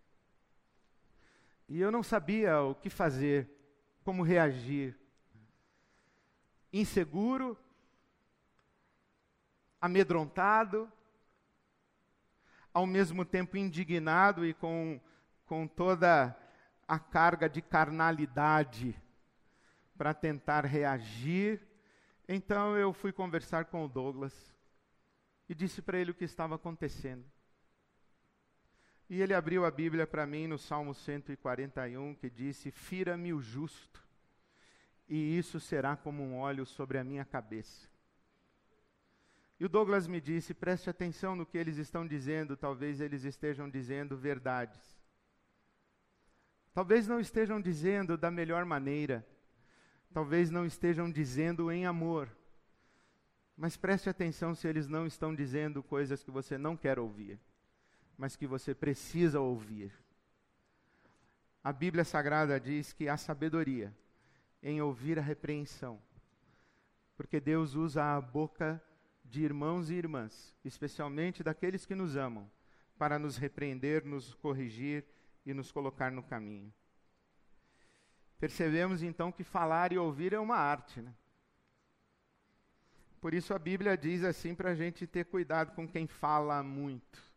E 1.67 1.79
eu 1.79 1.91
não 1.91 2.03
sabia 2.03 2.61
o 2.61 2.73
que 2.73 2.89
fazer, 2.89 3.49
como 4.03 4.23
reagir. 4.23 4.97
Inseguro, 6.71 7.57
amedrontado, 9.81 10.91
ao 12.73 12.87
mesmo 12.87 13.25
tempo 13.25 13.57
indignado 13.57 14.45
e 14.45 14.53
com, 14.53 14.99
com 15.45 15.67
toda 15.67 16.35
a 16.87 16.97
carga 16.97 17.49
de 17.49 17.61
carnalidade 17.61 19.02
para 19.97 20.13
tentar 20.13 20.65
reagir. 20.65 21.61
Então 22.27 22.77
eu 22.77 22.93
fui 22.93 23.11
conversar 23.11 23.65
com 23.65 23.85
o 23.85 23.87
Douglas 23.87 24.53
e 25.47 25.55
disse 25.55 25.81
para 25.81 25.97
ele 25.97 26.11
o 26.11 26.15
que 26.15 26.23
estava 26.23 26.55
acontecendo. 26.55 27.25
E 29.09 29.21
ele 29.21 29.33
abriu 29.33 29.65
a 29.65 29.71
Bíblia 29.71 30.07
para 30.07 30.25
mim 30.25 30.47
no 30.47 30.57
Salmo 30.57 30.93
141, 30.93 32.15
que 32.15 32.29
disse: 32.29 32.71
Fira-me 32.71 33.33
o 33.33 33.41
justo, 33.41 34.01
e 35.07 35.37
isso 35.37 35.59
será 35.59 35.95
como 35.95 36.23
um 36.23 36.37
óleo 36.37 36.65
sobre 36.65 36.97
a 36.97 37.03
minha 37.03 37.25
cabeça. 37.25 37.87
E 39.59 39.65
o 39.65 39.69
Douglas 39.69 40.07
me 40.07 40.19
disse: 40.19 40.53
preste 40.53 40.89
atenção 40.89 41.35
no 41.35 41.45
que 41.45 41.57
eles 41.57 41.77
estão 41.77 42.07
dizendo, 42.07 42.57
talvez 42.57 42.99
eles 42.99 43.23
estejam 43.23 43.69
dizendo 43.69 44.17
verdades. 44.17 44.81
Talvez 46.73 47.07
não 47.07 47.19
estejam 47.19 47.61
dizendo 47.61 48.17
da 48.17 48.31
melhor 48.31 48.65
maneira, 48.65 49.25
talvez 50.13 50.49
não 50.49 50.65
estejam 50.65 51.09
dizendo 51.11 51.71
em 51.71 51.85
amor. 51.85 52.29
Mas 53.57 53.75
preste 53.75 54.09
atenção 54.09 54.53
se 54.55 54.67
eles 54.67 54.87
não 54.87 55.05
estão 55.05 55.33
dizendo 55.33 55.83
coisas 55.83 56.23
que 56.23 56.31
você 56.31 56.57
não 56.57 56.77
quer 56.77 56.99
ouvir 56.99 57.39
mas 58.17 58.35
que 58.35 58.47
você 58.47 58.73
precisa 58.73 59.39
ouvir. 59.39 59.91
A 61.63 61.71
Bíblia 61.71 62.03
Sagrada 62.03 62.59
diz 62.59 62.93
que 62.93 63.07
há 63.07 63.17
sabedoria 63.17 63.95
em 64.61 64.81
ouvir 64.81 65.17
a 65.19 65.21
repreensão, 65.21 66.01
porque 67.15 67.39
Deus 67.39 67.75
usa 67.75 68.15
a 68.15 68.21
boca 68.21 68.81
de 69.23 69.43
irmãos 69.43 69.89
e 69.89 69.95
irmãs, 69.95 70.55
especialmente 70.63 71.43
daqueles 71.43 71.85
que 71.85 71.95
nos 71.95 72.15
amam, 72.15 72.49
para 72.97 73.17
nos 73.17 73.37
repreender, 73.37 74.05
nos 74.05 74.33
corrigir 74.35 75.05
e 75.45 75.53
nos 75.53 75.71
colocar 75.71 76.11
no 76.11 76.23
caminho. 76.23 76.73
Percebemos 78.43 79.01
então 79.01 79.31
que 79.31 79.43
falar 79.43 79.93
e 79.93 79.97
ouvir 79.97 80.33
é 80.33 80.39
uma 80.39 80.57
arte, 80.57 81.01
né? 81.01 81.13
Por 83.21 83.33
isso 83.33 83.53
a 83.53 83.59
Bíblia 83.59 83.97
diz 83.97 84.23
assim 84.23 84.53
para 84.53 84.71
a 84.71 84.75
gente 84.75 85.07
ter 85.07 85.25
cuidado 85.25 85.73
com 85.73 85.87
quem 85.87 86.07
fala 86.07 86.61
muito 86.61 87.33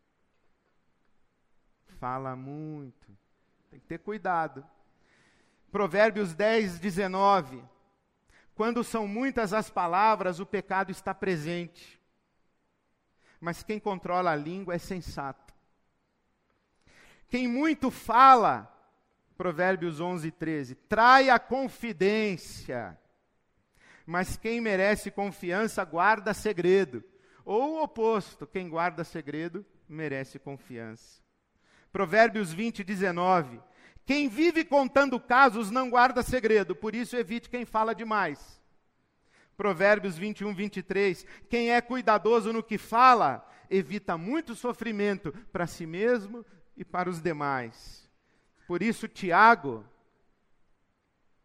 fala 1.97 2.37
muito. 2.37 3.07
Tem 3.71 3.81
que 3.81 3.87
ter 3.87 3.99
cuidado. 3.99 4.67
Provérbios 5.71 6.35
10, 6.35 6.79
19. 6.79 7.63
Quando 8.55 8.83
são 8.85 9.07
muitas 9.07 9.53
as 9.53 9.69
palavras, 9.69 10.41
o 10.41 10.47
pecado 10.47 10.91
está 10.91 11.15
presente. 11.15 12.01
Mas 13.41 13.63
quem 13.63 13.79
controla 13.79 14.33
a 14.33 14.37
língua 14.37 14.75
é 14.75 14.79
sensato. 14.79 15.55
Quem 17.29 17.49
muito 17.49 17.91
fala, 17.91 18.73
Provérbios 19.37 20.01
11, 20.01 20.31
13, 20.31 20.75
trai 20.75 21.29
a 21.29 21.39
confidência. 21.39 22.99
Mas 24.07 24.37
quem 24.37 24.61
merece 24.61 25.11
confiança 25.11 25.85
guarda 25.85 26.33
segredo. 26.33 27.05
Ou 27.45 27.75
o 27.75 27.83
oposto, 27.83 28.47
quem 28.47 28.69
guarda 28.69 29.05
segredo 29.05 29.65
merece 29.89 30.39
confiança. 30.39 31.21
Provérbios 31.93 32.53
20, 32.53 32.83
19. 32.83 33.61
Quem 34.05 34.29
vive 34.29 34.65
contando 34.65 35.19
casos 35.19 35.71
não 35.71 35.91
guarda 35.91 36.23
segredo, 36.23 36.77
por 36.77 36.95
isso 36.95 37.17
evite 37.17 37.51
quem 37.51 37.65
fala 37.65 37.95
demais. 37.95 38.63
Provérbios 39.57 40.17
21, 40.17 40.55
23. 40.55 41.27
Quem 41.49 41.73
é 41.73 41.81
cuidadoso 41.81 42.53
no 42.53 42.63
que 42.63 42.79
fala, 42.79 43.49
evita 43.69 44.17
muito 44.17 44.55
sofrimento 44.55 45.33
para 45.51 45.67
si 45.67 45.87
mesmo 45.87 46.45
e 46.77 46.85
para 46.85 47.11
os 47.11 47.21
demais. 47.21 48.06
Por 48.67 48.83
isso, 48.83 49.07
Tiago, 49.07 49.85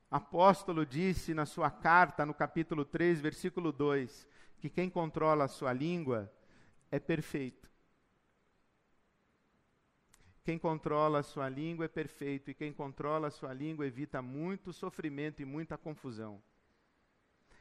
apóstolo, 0.10 0.86
disse 0.86 1.36
na 1.36 1.45
sua 1.45 1.69
carta, 1.69 2.25
no 2.25 2.34
capítulo 2.34 2.84
3, 2.84 3.21
versículo 3.21 3.71
2, 3.71 4.27
que 4.57 4.69
quem 4.69 4.89
controla 4.89 5.45
a 5.45 5.47
sua 5.47 5.71
língua 5.71 6.31
é 6.89 6.99
perfeito. 6.99 7.69
Quem 10.43 10.57
controla 10.57 11.19
a 11.19 11.23
sua 11.23 11.47
língua 11.47 11.86
é 11.86 11.88
perfeito, 11.88 12.49
e 12.49 12.55
quem 12.55 12.73
controla 12.73 13.27
a 13.27 13.31
sua 13.31 13.53
língua 13.53 13.86
evita 13.86 14.19
muito 14.19 14.73
sofrimento 14.73 15.43
e 15.43 15.45
muita 15.45 15.77
confusão. 15.77 16.41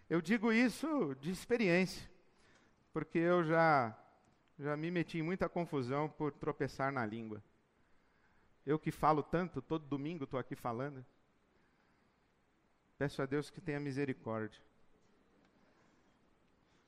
Eu 0.08 0.22
digo 0.22 0.50
isso 0.50 1.14
de 1.20 1.30
experiência, 1.30 2.10
porque 2.94 3.18
eu 3.18 3.44
já, 3.44 3.94
já 4.58 4.74
me 4.74 4.90
meti 4.90 5.18
em 5.18 5.22
muita 5.22 5.50
confusão 5.50 6.08
por 6.08 6.32
tropeçar 6.32 6.90
na 6.90 7.04
língua. 7.04 7.44
Eu 8.70 8.78
que 8.78 8.92
falo 8.92 9.20
tanto, 9.20 9.60
todo 9.60 9.84
domingo 9.84 10.22
estou 10.22 10.38
aqui 10.38 10.54
falando. 10.54 11.04
Peço 12.96 13.20
a 13.20 13.26
Deus 13.26 13.50
que 13.50 13.60
tenha 13.60 13.80
misericórdia. 13.80 14.62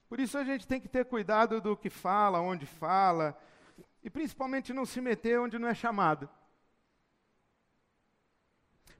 Por 0.08 0.20
isso 0.20 0.38
a 0.38 0.44
gente 0.44 0.64
tem 0.64 0.80
que 0.80 0.86
ter 0.86 1.04
cuidado 1.04 1.60
do 1.60 1.76
que 1.76 1.90
fala, 1.90 2.40
onde 2.40 2.66
fala, 2.66 3.36
e 4.00 4.08
principalmente 4.08 4.72
não 4.72 4.86
se 4.86 5.00
meter 5.00 5.40
onde 5.40 5.58
não 5.58 5.66
é 5.66 5.74
chamado. 5.74 6.30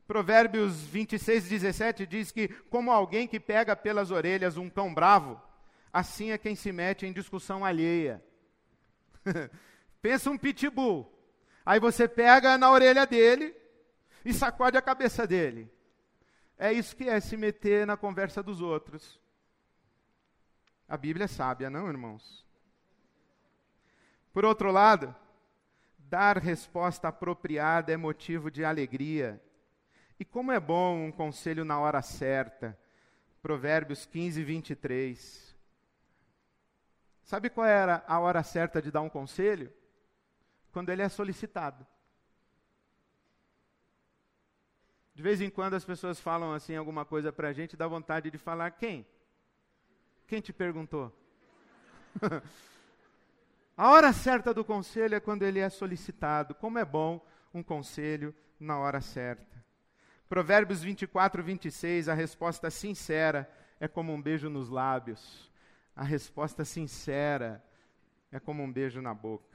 Provérbios 0.05 0.81
26, 0.81 1.49
17 1.49 2.05
diz 2.05 2.33
que, 2.33 2.49
como 2.65 2.91
alguém 2.91 3.29
que 3.29 3.39
pega 3.39 3.77
pelas 3.77 4.11
orelhas 4.11 4.57
um 4.57 4.69
cão 4.69 4.93
bravo, 4.93 5.41
assim 5.93 6.33
é 6.33 6.37
quem 6.39 6.57
se 6.57 6.73
mete 6.73 7.07
em 7.07 7.13
discussão 7.13 7.65
alheia. 7.65 8.21
Pensa 10.03 10.29
um 10.33 10.37
pitbull. 10.37 11.12
Aí 11.65 11.79
você 11.79 12.09
pega 12.09 12.59
na 12.59 12.71
orelha 12.71 13.07
dele 13.07 13.55
e 14.25 14.33
sacode 14.33 14.77
a 14.77 14.83
cabeça 14.83 15.27
dele. 15.27 15.71
É 16.59 16.73
isso 16.73 16.95
que 16.95 17.09
é 17.09 17.21
se 17.21 17.37
meter 17.37 17.87
na 17.87 17.97
conversa 17.97 18.43
dos 18.43 18.61
outros. 18.61 19.21
A 20.89 20.97
Bíblia 20.97 21.25
é 21.25 21.29
sábia, 21.29 21.71
não, 21.71 21.89
irmãos? 21.89 22.45
Por 24.33 24.45
outro 24.45 24.71
lado, 24.71 25.15
dar 25.99 26.39
resposta 26.39 27.09
apropriada 27.09 27.93
é 27.93 27.97
motivo 27.97 28.51
de 28.51 28.65
alegria. 28.65 29.43
E 30.19 30.25
como 30.25 30.53
é 30.53 30.61
bom 30.61 31.07
um 31.07 31.13
conselho 31.13 31.65
na 31.65 31.79
hora 31.79 32.03
certa. 32.03 32.79
Provérbios 33.41 34.07
15, 34.07 34.43
23. 34.45 35.57
Sabe 37.25 37.51
qual 37.51 37.67
era 37.67 38.05
a 38.07 38.21
hora 38.21 38.43
certa 38.43 38.81
de 38.81 38.91
dar 38.91 39.01
um 39.01 39.09
conselho? 39.09 39.73
Quando 40.73 40.89
ele 40.89 41.03
é 41.03 41.09
solicitado. 41.09 41.87
De 45.15 45.23
vez 45.23 45.41
em 45.41 45.51
quando 45.51 45.75
as 45.75 45.85
pessoas 45.85 46.19
falam 46.19 46.53
assim 46.53 46.75
alguma 46.75 47.05
coisa 47.05 47.31
para 47.31 47.49
a 47.49 47.53
gente, 47.53 47.77
dá 47.77 47.87
vontade 47.87 48.31
de 48.31 48.39
falar 48.39 48.71
quem? 48.71 49.07
Quem 50.27 50.41
te 50.41 50.53
perguntou? 50.53 51.13
a 53.77 53.91
hora 53.91 54.13
certa 54.13 54.55
do 54.55 54.65
conselho 54.65 55.15
é 55.15 55.21
quando 55.21 55.43
ele 55.43 55.59
é 55.59 55.69
solicitado. 55.69 56.55
Como 56.55 56.79
é 56.79 56.85
bom 56.85 57.25
um 57.53 57.63
conselho 57.63 58.35
na 58.59 58.79
hora 58.79 59.03
certa. 59.03 59.63
Provérbios 60.29 60.83
24, 60.83 61.43
26, 61.43 62.09
a 62.09 62.15
resposta 62.15 62.71
sincera 62.71 63.51
é 63.79 63.87
como 63.87 64.15
um 64.15 64.23
beijo 64.23 64.49
nos 64.49 64.71
lábios. 64.71 65.53
A 65.95 66.03
resposta 66.03 66.65
sincera 66.65 67.63
é 68.31 68.41
como 68.41 68.63
um 68.63 68.73
beijo 68.73 69.03
na 69.03 69.13
boca. 69.13 69.52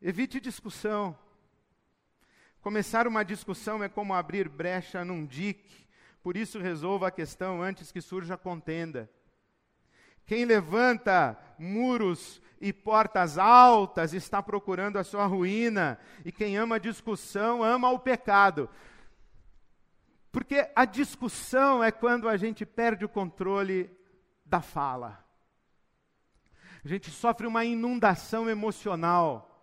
Evite 0.00 0.40
discussão. 0.40 1.18
Começar 2.60 3.06
uma 3.06 3.24
discussão 3.24 3.82
é 3.82 3.88
como 3.88 4.12
abrir 4.12 4.48
brecha 4.48 5.04
num 5.04 5.24
dique, 5.24 5.86
por 6.22 6.36
isso 6.36 6.58
resolva 6.58 7.08
a 7.08 7.10
questão 7.10 7.62
antes 7.62 7.90
que 7.90 8.00
surja 8.00 8.36
contenda. 8.36 9.10
Quem 10.26 10.44
levanta 10.44 11.38
muros 11.58 12.42
e 12.60 12.72
portas 12.72 13.38
altas 13.38 14.12
está 14.12 14.42
procurando 14.42 14.98
a 14.98 15.04
sua 15.04 15.24
ruína, 15.26 15.98
e 16.24 16.32
quem 16.32 16.58
ama 16.58 16.76
a 16.76 16.80
discussão 16.80 17.62
ama 17.62 17.90
o 17.90 17.98
pecado. 17.98 18.68
Porque 20.30 20.68
a 20.74 20.84
discussão 20.84 21.82
é 21.82 21.90
quando 21.90 22.28
a 22.28 22.36
gente 22.36 22.66
perde 22.66 23.04
o 23.04 23.08
controle 23.08 23.90
da 24.44 24.60
fala. 24.60 25.24
A 26.84 26.88
gente 26.88 27.10
sofre 27.10 27.46
uma 27.46 27.64
inundação 27.64 28.50
emocional 28.50 29.55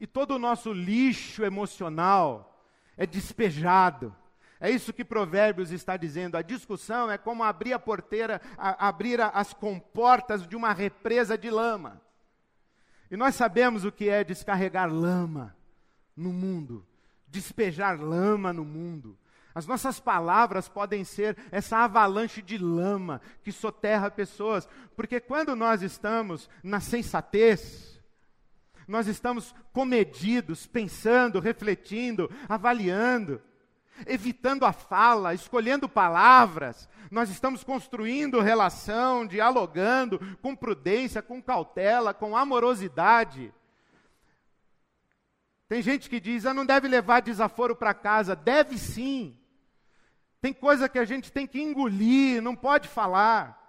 e 0.00 0.06
todo 0.06 0.32
o 0.32 0.38
nosso 0.38 0.72
lixo 0.72 1.44
emocional 1.44 2.64
é 2.96 3.06
despejado. 3.06 4.14
É 4.58 4.70
isso 4.70 4.92
que 4.92 5.04
Provérbios 5.04 5.70
está 5.70 5.96
dizendo. 5.96 6.36
A 6.36 6.42
discussão 6.42 7.10
é 7.10 7.18
como 7.18 7.44
abrir 7.44 7.72
a 7.72 7.78
porteira, 7.78 8.40
a, 8.56 8.88
abrir 8.88 9.20
a, 9.20 9.28
as 9.28 9.52
comportas 9.52 10.46
de 10.46 10.56
uma 10.56 10.72
represa 10.72 11.36
de 11.36 11.50
lama. 11.50 12.00
E 13.10 13.16
nós 13.16 13.34
sabemos 13.34 13.84
o 13.84 13.92
que 13.92 14.08
é 14.08 14.24
descarregar 14.24 14.92
lama 14.92 15.54
no 16.16 16.32
mundo, 16.32 16.84
despejar 17.28 18.00
lama 18.00 18.52
no 18.52 18.64
mundo. 18.64 19.16
As 19.54 19.66
nossas 19.66 20.00
palavras 20.00 20.68
podem 20.68 21.04
ser 21.04 21.36
essa 21.50 21.78
avalanche 21.78 22.42
de 22.42 22.58
lama 22.58 23.20
que 23.42 23.52
soterra 23.52 24.10
pessoas, 24.10 24.68
porque 24.94 25.20
quando 25.20 25.54
nós 25.54 25.82
estamos 25.82 26.48
na 26.62 26.80
sensatez, 26.80 27.95
nós 28.86 29.06
estamos 29.06 29.54
comedidos, 29.72 30.66
pensando, 30.66 31.40
refletindo, 31.40 32.30
avaliando, 32.48 33.42
evitando 34.06 34.64
a 34.64 34.72
fala, 34.72 35.34
escolhendo 35.34 35.88
palavras. 35.88 36.88
Nós 37.10 37.30
estamos 37.30 37.64
construindo 37.64 38.40
relação, 38.40 39.26
dialogando 39.26 40.20
com 40.40 40.54
prudência, 40.54 41.22
com 41.22 41.42
cautela, 41.42 42.14
com 42.14 42.36
amorosidade. 42.36 43.52
Tem 45.68 45.82
gente 45.82 46.08
que 46.08 46.20
diz, 46.20 46.46
ah, 46.46 46.54
não 46.54 46.64
deve 46.64 46.86
levar 46.86 47.20
desaforo 47.20 47.74
para 47.74 47.92
casa. 47.92 48.36
Deve 48.36 48.78
sim. 48.78 49.36
Tem 50.40 50.52
coisa 50.52 50.88
que 50.88 50.98
a 50.98 51.04
gente 51.04 51.32
tem 51.32 51.46
que 51.46 51.60
engolir, 51.60 52.40
não 52.40 52.54
pode 52.54 52.86
falar. 52.86 53.65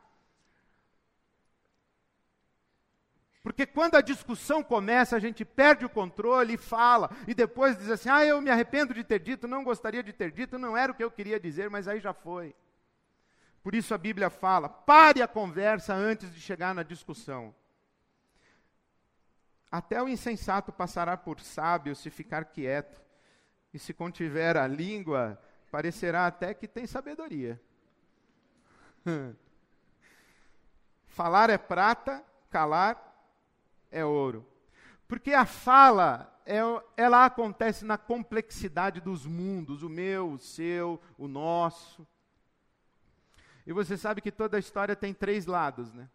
Porque 3.48 3.66
quando 3.66 3.96
a 3.96 4.02
discussão 4.02 4.62
começa, 4.62 5.16
a 5.16 5.20
gente 5.20 5.46
perde 5.46 5.86
o 5.86 5.90
controle 5.90 6.56
e 6.56 6.58
fala, 6.58 7.10
e 7.26 7.34
depois 7.34 7.78
diz 7.78 7.90
assim: 7.90 8.10
ah, 8.10 8.26
eu 8.26 8.42
me 8.42 8.50
arrependo 8.50 8.94
de 8.94 9.06
ter 9.06 9.22
dito, 9.22 9.48
não 9.48 9.64
gostaria 9.64 10.04
de 10.04 10.12
ter 10.12 10.34
dito, 10.34 10.60
não 10.60 10.76
era 10.76 10.92
o 10.92 10.96
que 10.96 11.02
eu 11.02 11.10
queria 11.10 11.40
dizer, 11.40 11.70
mas 11.70 11.88
aí 11.88 12.02
já 12.02 12.12
foi. 12.12 12.54
Por 13.64 13.74
isso 13.74 13.94
a 13.94 13.98
Bíblia 13.98 14.30
fala: 14.30 14.68
pare 14.68 15.22
a 15.22 15.30
conversa 15.30 15.94
antes 15.94 16.30
de 16.36 16.42
chegar 16.42 16.76
na 16.76 16.84
discussão. 16.84 17.56
Até 19.72 20.04
o 20.04 20.10
insensato 20.10 20.74
passará 20.74 21.16
por 21.16 21.40
sábio 21.40 21.96
se 21.96 22.10
ficar 22.10 22.44
quieto, 22.44 23.02
e 23.74 23.80
se 23.80 23.94
contiver 23.94 24.58
a 24.58 24.68
língua, 24.68 25.42
parecerá 25.72 26.28
até 26.28 26.54
que 26.54 26.68
tem 26.68 26.86
sabedoria. 26.86 27.58
Falar 31.08 31.50
é 31.50 31.58
prata, 31.58 32.22
calar 32.50 33.07
é 33.92 34.04
ouro. 34.04 34.46
Porque 35.08 35.34
a 35.34 35.46
fala, 35.46 36.34
é, 36.46 36.60
ela 36.96 37.26
acontece 37.26 37.86
na 37.86 37.98
complexidade 37.98 39.00
dos 39.00 39.26
mundos, 39.26 39.84
o 39.84 39.90
meu, 39.90 40.32
o 40.32 40.38
seu, 40.38 41.02
o 41.18 41.28
nosso. 41.28 42.06
E 43.66 43.74
você 43.74 43.98
sabe 43.98 44.22
que 44.22 44.32
toda 44.32 44.58
a 44.58 44.60
história 44.60 44.96
tem 44.96 45.14
três 45.14 45.46
lados, 45.46 45.94
né? 45.94 46.10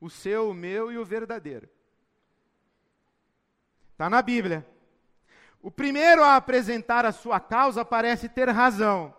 O 0.00 0.10
seu, 0.10 0.50
o 0.50 0.54
meu 0.54 0.92
e 0.92 0.98
o 0.98 1.04
verdadeiro. 1.04 1.68
Está 3.92 4.10
na 4.10 4.20
Bíblia. 4.20 4.66
O 5.62 5.70
primeiro 5.70 6.22
a 6.22 6.36
apresentar 6.36 7.04
a 7.04 7.12
sua 7.12 7.40
causa 7.40 7.84
parece 7.84 8.28
ter 8.28 8.48
razão, 8.48 9.14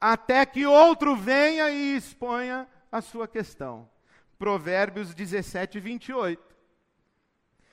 até 0.00 0.44
que 0.44 0.66
outro 0.66 1.16
venha 1.16 1.70
e 1.70 1.96
exponha 1.96 2.68
a 2.90 3.00
sua 3.00 3.26
questão. 3.28 3.88
Provérbios 4.38 5.14
17, 5.14 5.80
28. 5.80 6.51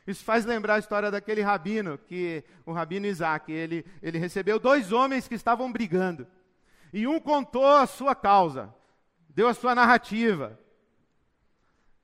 Isso 0.10 0.24
faz 0.24 0.44
lembrar 0.44 0.76
a 0.76 0.80
história 0.80 1.12
daquele 1.12 1.42
rabino, 1.42 1.96
que 1.96 2.44
o 2.66 2.72
rabino 2.72 3.06
Isaac, 3.06 3.52
ele, 3.52 3.86
ele 4.02 4.18
recebeu 4.18 4.60
dois 4.60 4.92
homens 4.92 5.28
que 5.28 5.36
estavam 5.36 5.72
brigando. 5.72 6.26
E 6.92 7.06
um 7.06 7.20
contou 7.20 7.68
a 7.68 7.86
sua 7.86 8.16
causa, 8.16 8.74
deu 9.30 9.48
a 9.48 9.54
sua 9.54 9.76
narrativa. 9.76 10.60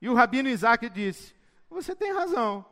E 0.00 0.08
o 0.08 0.14
rabino 0.14 0.48
Isaac 0.48 0.88
disse: 0.88 1.34
Você 1.68 1.96
tem 1.96 2.12
razão. 2.12 2.64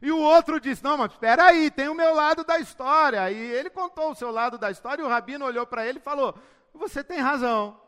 E 0.00 0.12
o 0.12 0.18
outro 0.20 0.60
disse: 0.60 0.84
Não, 0.84 0.96
mas 0.96 1.10
espera 1.10 1.46
aí, 1.46 1.68
tem 1.68 1.88
o 1.88 1.94
meu 1.94 2.14
lado 2.14 2.44
da 2.44 2.60
história. 2.60 3.28
E 3.32 3.36
ele 3.36 3.68
contou 3.68 4.12
o 4.12 4.14
seu 4.14 4.30
lado 4.30 4.56
da 4.56 4.70
história, 4.70 5.02
e 5.02 5.04
o 5.04 5.08
rabino 5.08 5.44
olhou 5.44 5.66
para 5.66 5.84
ele 5.84 5.98
e 5.98 6.02
falou: 6.02 6.38
Você 6.72 7.02
tem 7.02 7.18
razão. 7.18 7.80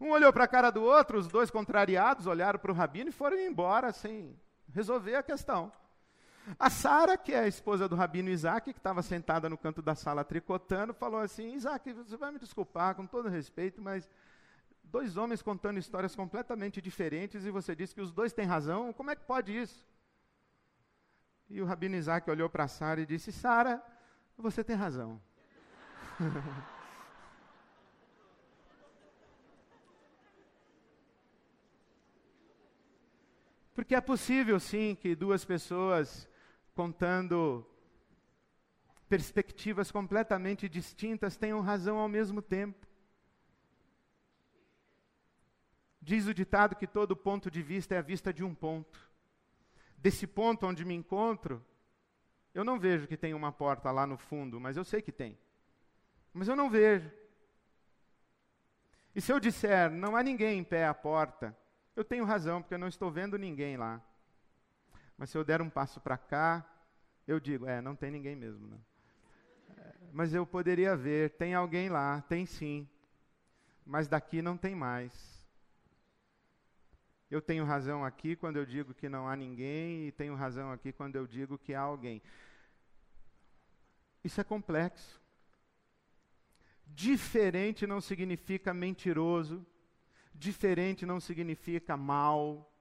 Um 0.00 0.08
olhou 0.12 0.32
para 0.32 0.44
a 0.44 0.48
cara 0.48 0.70
do 0.70 0.82
outro, 0.82 1.18
os 1.18 1.28
dois 1.28 1.50
contrariados 1.50 2.26
olharam 2.26 2.58
para 2.58 2.72
o 2.72 2.74
rabino 2.74 3.10
e 3.10 3.12
foram 3.12 3.38
embora 3.38 3.92
sem 3.92 4.34
resolver 4.72 5.16
a 5.16 5.22
questão. 5.22 5.72
A 6.58 6.70
Sara, 6.70 7.16
que 7.16 7.32
é 7.32 7.40
a 7.40 7.48
esposa 7.48 7.88
do 7.88 7.94
rabino 7.94 8.30
Isaac, 8.30 8.72
que 8.72 8.78
estava 8.78 9.02
sentada 9.02 9.48
no 9.48 9.58
canto 9.58 9.82
da 9.82 9.94
sala 9.94 10.24
tricotando, 10.24 10.94
falou 10.94 11.20
assim: 11.20 11.54
Isaac, 11.54 11.92
você 11.92 12.16
vai 12.16 12.32
me 12.32 12.38
desculpar, 12.38 12.94
com 12.94 13.06
todo 13.06 13.28
respeito, 13.28 13.80
mas 13.80 14.08
dois 14.84 15.16
homens 15.16 15.42
contando 15.42 15.78
histórias 15.78 16.16
completamente 16.16 16.80
diferentes 16.80 17.44
e 17.44 17.50
você 17.50 17.74
disse 17.76 17.94
que 17.94 18.00
os 18.00 18.12
dois 18.12 18.32
têm 18.32 18.46
razão, 18.46 18.92
como 18.92 19.10
é 19.10 19.16
que 19.16 19.24
pode 19.24 19.56
isso? 19.56 19.86
E 21.48 21.60
o 21.60 21.64
rabino 21.64 21.96
Isaac 21.96 22.28
olhou 22.30 22.48
para 22.48 22.66
Sara 22.68 23.00
e 23.00 23.06
disse: 23.06 23.30
Sara, 23.30 23.82
você 24.36 24.64
tem 24.64 24.76
razão. 24.76 25.20
Porque 33.74 33.94
é 33.94 34.00
possível, 34.00 34.58
sim, 34.58 34.94
que 34.94 35.14
duas 35.14 35.44
pessoas 35.44 36.28
contando 36.74 37.66
perspectivas 39.08 39.90
completamente 39.90 40.68
distintas 40.68 41.36
tenham 41.36 41.60
razão 41.60 41.98
ao 41.98 42.08
mesmo 42.08 42.40
tempo. 42.40 42.86
Diz 46.00 46.26
o 46.26 46.34
ditado 46.34 46.76
que 46.76 46.86
todo 46.86 47.16
ponto 47.16 47.50
de 47.50 47.62
vista 47.62 47.94
é 47.94 47.98
a 47.98 48.02
vista 48.02 48.32
de 48.32 48.42
um 48.42 48.54
ponto. 48.54 49.10
Desse 49.98 50.26
ponto 50.26 50.66
onde 50.66 50.84
me 50.84 50.94
encontro, 50.94 51.64
eu 52.54 52.64
não 52.64 52.78
vejo 52.78 53.06
que 53.06 53.16
tem 53.16 53.34
uma 53.34 53.52
porta 53.52 53.90
lá 53.90 54.06
no 54.06 54.16
fundo, 54.16 54.58
mas 54.58 54.76
eu 54.76 54.84
sei 54.84 55.02
que 55.02 55.12
tem. 55.12 55.38
Mas 56.32 56.48
eu 56.48 56.56
não 56.56 56.70
vejo. 56.70 57.10
E 59.14 59.20
se 59.20 59.32
eu 59.32 59.40
disser, 59.40 59.90
não 59.90 60.16
há 60.16 60.22
ninguém 60.22 60.58
em 60.58 60.64
pé 60.64 60.86
à 60.86 60.94
porta, 60.94 61.56
eu 61.94 62.04
tenho 62.04 62.24
razão, 62.24 62.62
porque 62.62 62.74
eu 62.74 62.78
não 62.78 62.88
estou 62.88 63.10
vendo 63.10 63.38
ninguém 63.38 63.76
lá. 63.76 64.00
Mas 65.16 65.30
se 65.30 65.36
eu 65.36 65.44
der 65.44 65.60
um 65.60 65.68
passo 65.68 66.00
para 66.00 66.16
cá, 66.16 66.66
eu 67.26 67.38
digo, 67.38 67.66
é, 67.66 67.80
não 67.80 67.94
tem 67.94 68.10
ninguém 68.10 68.34
mesmo. 68.34 68.66
Não. 68.66 68.80
É, 69.76 69.94
mas 70.12 70.32
eu 70.32 70.46
poderia 70.46 70.96
ver, 70.96 71.30
tem 71.30 71.54
alguém 71.54 71.88
lá, 71.88 72.22
tem 72.22 72.46
sim. 72.46 72.88
Mas 73.84 74.08
daqui 74.08 74.40
não 74.40 74.56
tem 74.56 74.74
mais. 74.74 75.40
Eu 77.30 77.40
tenho 77.40 77.64
razão 77.64 78.04
aqui 78.04 78.34
quando 78.34 78.56
eu 78.56 78.66
digo 78.66 78.92
que 78.92 79.08
não 79.08 79.28
há 79.28 79.36
ninguém, 79.36 80.08
e 80.08 80.12
tenho 80.12 80.34
razão 80.34 80.72
aqui 80.72 80.92
quando 80.92 81.16
eu 81.16 81.26
digo 81.26 81.56
que 81.58 81.74
há 81.74 81.80
alguém. 81.80 82.20
Isso 84.24 84.40
é 84.40 84.44
complexo. 84.44 85.20
Diferente 86.86 87.86
não 87.86 88.00
significa 88.00 88.74
mentiroso, 88.74 89.64
Diferente 90.40 91.04
não 91.04 91.20
significa 91.20 91.98
mal. 91.98 92.72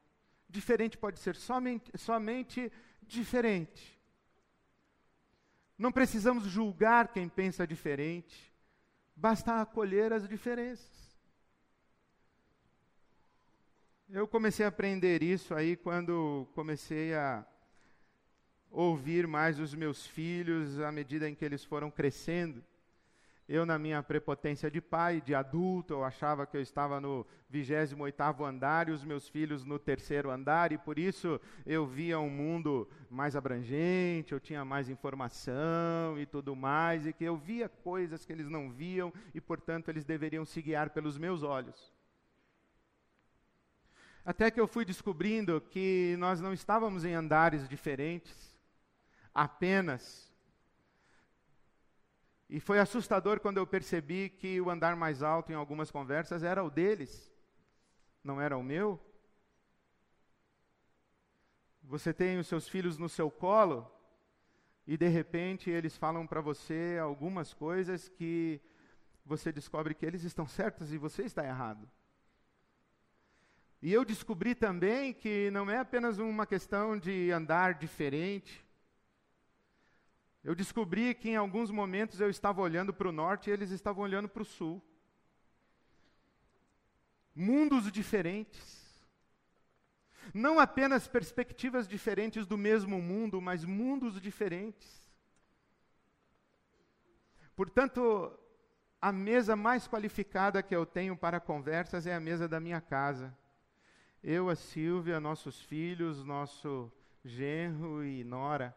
Diferente 0.48 0.98
pode 0.98 1.20
ser 1.20 1.36
somente, 1.36 1.92
somente 1.98 2.72
diferente. 3.02 4.00
Não 5.78 5.92
precisamos 5.92 6.46
julgar 6.46 7.10
quem 7.10 7.28
pensa 7.28 7.68
diferente, 7.68 8.54
basta 9.14 9.62
acolher 9.62 10.14
as 10.14 10.26
diferenças. 10.28 11.20
Eu 14.10 14.26
comecei 14.26 14.66
a 14.66 14.70
aprender 14.70 15.22
isso 15.22 15.54
aí 15.54 15.76
quando 15.76 16.48
comecei 16.56 17.14
a 17.14 17.46
ouvir 18.72 19.28
mais 19.28 19.60
os 19.60 19.74
meus 19.76 20.08
filhos 20.08 20.80
à 20.80 20.94
medida 20.94 21.30
em 21.30 21.36
que 21.36 21.44
eles 21.44 21.66
foram 21.66 21.92
crescendo. 21.92 22.64
Eu, 23.52 23.66
na 23.66 23.80
minha 23.80 24.04
prepotência 24.04 24.70
de 24.70 24.80
pai, 24.80 25.22
de 25.22 25.34
adulto, 25.34 25.96
eu 25.96 26.04
achava 26.04 26.46
que 26.46 26.56
eu 26.56 26.62
estava 26.62 27.02
no 27.02 27.26
28º 27.52 28.46
andar 28.48 28.88
e 28.88 28.92
os 28.92 29.04
meus 29.04 29.28
filhos 29.28 29.66
no 29.66 29.80
terceiro 29.80 30.30
andar, 30.30 30.72
e 30.72 30.78
por 30.78 31.00
isso 31.00 31.42
eu 31.66 31.84
via 31.84 32.20
um 32.20 32.30
mundo 32.30 32.88
mais 33.10 33.36
abrangente, 33.36 34.34
eu 34.34 34.40
tinha 34.40 34.64
mais 34.64 34.88
informação 34.88 36.20
e 36.20 36.28
tudo 36.28 36.56
mais, 36.56 37.08
e 37.08 37.12
que 37.12 37.24
eu 37.24 37.36
via 37.36 37.68
coisas 37.68 38.24
que 38.24 38.32
eles 38.32 38.48
não 38.48 38.70
viam, 38.70 39.12
e 39.34 39.42
portanto 39.42 39.90
eles 39.90 40.06
deveriam 40.06 40.46
se 40.46 40.62
guiar 40.62 40.92
pelos 40.92 41.18
meus 41.18 41.42
olhos. 41.42 41.92
Até 44.24 44.52
que 44.52 44.62
eu 44.62 44.68
fui 44.68 44.86
descobrindo 44.86 45.60
que 45.60 46.16
nós 46.20 46.40
não 46.40 46.54
estávamos 46.54 47.04
em 47.04 47.16
andares 47.16 47.68
diferentes, 47.68 48.56
apenas 49.34 50.29
e 52.50 52.60
foi 52.60 52.80
assustador 52.80 53.40
quando 53.40 53.58
eu 53.58 53.68
percebi 53.68 54.28
que 54.28 54.60
o 54.60 54.72
andar 54.72 54.96
mais 54.96 55.22
alto 55.22 55.52
em 55.52 55.56
algumas 55.56 55.92
conversas 55.92 56.42
era 56.42 56.64
o 56.64 56.70
deles, 56.70 57.32
não 58.24 58.42
era 58.42 58.58
o 58.58 58.64
meu. 58.64 59.00
Você 61.84 62.12
tem 62.12 62.40
os 62.40 62.48
seus 62.48 62.68
filhos 62.68 62.98
no 62.98 63.08
seu 63.08 63.30
colo 63.30 63.90
e 64.88 64.98
de 64.98 65.08
repente 65.08 65.70
eles 65.70 65.96
falam 65.96 66.26
para 66.26 66.42
você 66.42 66.98
algumas 67.00 67.54
coisas 67.54 68.10
que 68.10 68.60
você 69.24 69.52
descobre 69.52 69.94
que 69.94 70.06
eles 70.06 70.24
estão 70.24 70.48
certos 70.48 70.92
e 70.92 70.98
você 70.98 71.24
está 71.24 71.46
errado. 71.46 71.88
E 73.80 73.94
eu 73.94 74.04
descobri 74.04 74.56
também 74.56 75.14
que 75.14 75.52
não 75.52 75.70
é 75.70 75.78
apenas 75.78 76.18
uma 76.18 76.48
questão 76.48 76.98
de 76.98 77.32
andar 77.32 77.76
diferente, 77.76 78.66
eu 80.44 80.56
descobri 80.56 81.14
que 81.14 81.30
em 81.30 81.36
alguns 81.36 81.70
momentos 81.70 82.20
eu 82.22 82.30
estava 82.30 82.62
olhando 82.62 82.94
para 82.94 83.10
o 83.10 83.12
norte 83.12 83.50
e 83.50 83.54
eles 83.54 83.72
estavam 83.72 84.04
olhando 84.04 84.30
para 84.30 84.42
o 84.42 84.46
sul. 84.46 84.82
Mundos 87.36 87.92
diferentes. 87.92 88.80
Não 90.34 90.60
apenas 90.60 91.08
perspectivas 91.08 91.88
diferentes 91.88 92.46
do 92.46 92.58
mesmo 92.58 93.02
mundo, 93.02 93.42
mas 93.42 93.66
mundos 93.66 94.20
diferentes. 94.22 95.10
Portanto, 97.56 98.38
a 99.02 99.12
mesa 99.12 99.56
mais 99.56 99.88
qualificada 99.88 100.64
que 100.64 100.76
eu 100.76 100.86
tenho 100.86 101.18
para 101.18 101.40
conversas 101.40 102.06
é 102.06 102.14
a 102.14 102.20
mesa 102.20 102.48
da 102.48 102.60
minha 102.60 102.80
casa. 102.80 103.36
Eu, 104.24 104.50
a 104.50 104.56
Silvia, 104.56 105.20
nossos 105.20 105.62
filhos, 105.62 106.24
nosso 106.24 106.92
genro 107.24 108.04
e 108.04 108.24
nora. 108.24 108.76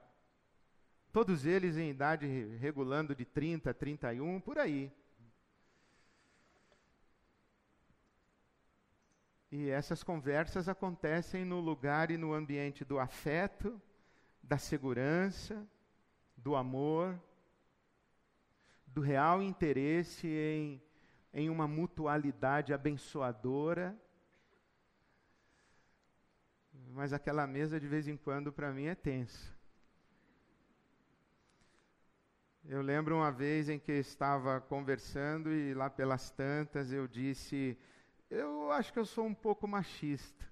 Todos 1.13 1.45
eles 1.45 1.77
em 1.77 1.91
idade 1.91 2.27
regulando 2.57 3.15
de 3.15 3.27
30 3.27 3.71
a 3.71 3.75
31, 3.75 4.41
por 4.41 4.59
aí. 4.59 4.91
E 9.51 9.69
essas 9.69 10.03
conversas 10.03 10.71
acontecem 10.71 11.45
no 11.45 11.61
lugar 11.61 12.11
e 12.11 12.17
no 12.17 12.33
ambiente 12.33 12.83
do 12.83 12.99
afeto, 12.99 13.79
da 14.43 14.57
segurança, 14.57 15.69
do 16.35 16.57
amor, 16.57 17.21
do 18.87 19.03
real 19.03 19.43
interesse 19.43 20.27
em, 20.27 20.83
em 21.35 21.51
uma 21.51 21.69
mutualidade 21.69 22.73
abençoadora. 22.73 23.95
Mas 26.89 27.13
aquela 27.13 27.47
mesa 27.47 27.79
de 27.79 27.87
vez 27.87 28.09
em 28.09 28.17
quando 28.17 28.51
para 28.51 28.73
mim 28.73 28.87
é 28.87 28.95
tensa. 28.95 29.62
Eu 32.65 32.81
lembro 32.81 33.17
uma 33.17 33.33
vez 33.33 33.69
em 33.69 33.79
que 33.79 33.91
estava 33.91 34.61
conversando 34.61 35.53
e 35.53 35.75
lá 35.75 35.91
pelas 35.91 36.31
tantas 36.31 36.93
eu 36.93 37.09
disse: 37.09 37.77
Eu 38.31 38.71
acho 38.71 38.93
que 38.93 38.99
eu 39.01 39.05
sou 39.05 39.27
um 39.27 39.35
pouco 39.35 39.67
machista. 39.67 40.49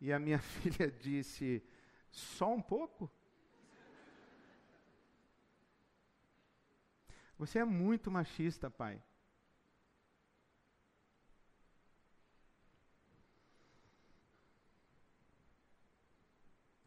E 0.00 0.12
a 0.12 0.18
minha 0.18 0.38
filha 0.62 0.88
disse: 0.88 1.62
Só 2.08 2.54
um 2.54 2.62
pouco? 2.62 3.10
Você 7.36 7.58
é 7.58 7.64
muito 7.64 8.10
machista, 8.10 8.70
pai. 8.70 9.02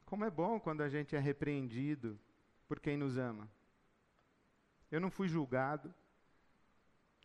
Como 0.06 0.24
é 0.24 0.30
bom 0.30 0.58
quando 0.60 0.82
a 0.82 0.90
gente 0.90 1.16
é 1.16 1.20
repreendido 1.20 2.18
por 2.74 2.80
quem 2.80 2.98
nos 2.98 3.20
ama. 3.20 3.48
Eu 4.90 5.00
não 5.00 5.12
fui 5.12 5.28
julgado, 5.28 5.94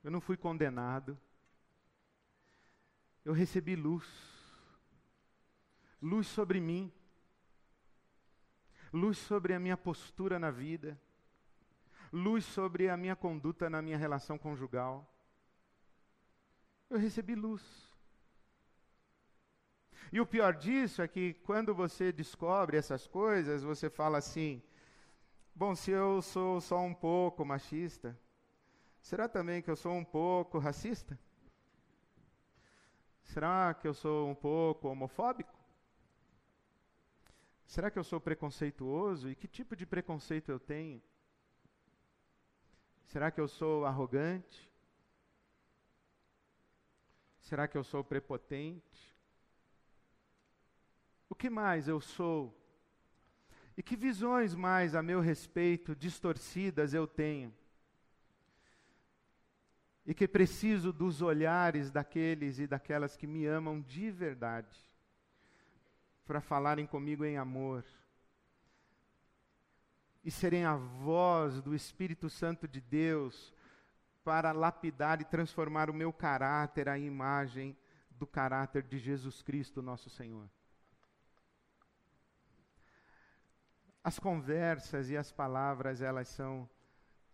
eu 0.04 0.10
não 0.10 0.20
fui 0.20 0.36
condenado, 0.36 1.18
eu 3.24 3.32
recebi 3.32 3.74
luz, 3.74 4.06
luz 6.02 6.26
sobre 6.26 6.60
mim, 6.60 6.92
luz 8.92 9.16
sobre 9.16 9.54
a 9.54 9.58
minha 9.58 9.74
postura 9.74 10.38
na 10.38 10.50
vida, 10.50 11.00
luz 12.12 12.44
sobre 12.44 12.90
a 12.90 12.96
minha 12.98 13.16
conduta 13.16 13.70
na 13.70 13.80
minha 13.80 13.96
relação 13.96 14.36
conjugal. 14.36 15.10
Eu 16.90 16.98
recebi 16.98 17.34
luz. 17.34 17.64
E 20.12 20.20
o 20.20 20.26
pior 20.26 20.54
disso 20.54 21.00
é 21.00 21.08
que 21.08 21.32
quando 21.32 21.74
você 21.74 22.12
descobre 22.12 22.76
essas 22.76 23.06
coisas, 23.06 23.62
você 23.62 23.88
fala 23.88 24.18
assim: 24.18 24.62
Bom, 25.58 25.74
se 25.74 25.90
eu 25.90 26.22
sou 26.22 26.60
só 26.60 26.78
um 26.78 26.94
pouco 26.94 27.44
machista, 27.44 28.16
será 29.02 29.28
também 29.28 29.60
que 29.60 29.68
eu 29.68 29.74
sou 29.74 29.92
um 29.92 30.04
pouco 30.04 30.56
racista? 30.56 31.18
Será 33.24 33.74
que 33.74 33.88
eu 33.88 33.92
sou 33.92 34.30
um 34.30 34.36
pouco 34.36 34.86
homofóbico? 34.86 35.52
Será 37.66 37.90
que 37.90 37.98
eu 37.98 38.04
sou 38.04 38.20
preconceituoso? 38.20 39.28
E 39.28 39.34
que 39.34 39.48
tipo 39.48 39.74
de 39.74 39.84
preconceito 39.84 40.48
eu 40.48 40.60
tenho? 40.60 41.02
Será 43.06 43.28
que 43.28 43.40
eu 43.40 43.48
sou 43.48 43.84
arrogante? 43.84 44.70
Será 47.40 47.66
que 47.66 47.76
eu 47.76 47.82
sou 47.82 48.04
prepotente? 48.04 49.12
O 51.28 51.34
que 51.34 51.50
mais 51.50 51.88
eu 51.88 52.00
sou 52.00 52.57
e 53.78 53.82
que 53.82 53.94
visões 53.94 54.56
mais 54.56 54.96
a 54.96 55.00
meu 55.00 55.20
respeito 55.20 55.94
distorcidas 55.94 56.94
eu 56.94 57.06
tenho? 57.06 57.54
E 60.04 60.12
que 60.12 60.26
preciso 60.26 60.92
dos 60.92 61.22
olhares 61.22 61.88
daqueles 61.88 62.58
e 62.58 62.66
daquelas 62.66 63.16
que 63.16 63.24
me 63.24 63.46
amam 63.46 63.80
de 63.80 64.10
verdade, 64.10 64.76
para 66.26 66.40
falarem 66.40 66.86
comigo 66.86 67.24
em 67.24 67.38
amor, 67.38 67.84
e 70.24 70.30
serem 70.32 70.64
a 70.64 70.74
voz 70.74 71.62
do 71.62 71.72
Espírito 71.72 72.28
Santo 72.28 72.66
de 72.66 72.80
Deus 72.80 73.54
para 74.24 74.50
lapidar 74.50 75.20
e 75.20 75.24
transformar 75.24 75.88
o 75.88 75.94
meu 75.94 76.12
caráter 76.12 76.88
à 76.88 76.98
imagem 76.98 77.76
do 78.10 78.26
caráter 78.26 78.82
de 78.82 78.98
Jesus 78.98 79.40
Cristo, 79.40 79.80
nosso 79.80 80.10
Senhor. 80.10 80.50
As 84.08 84.18
conversas 84.18 85.10
e 85.10 85.18
as 85.18 85.30
palavras, 85.30 86.00
elas 86.00 86.28
são 86.28 86.66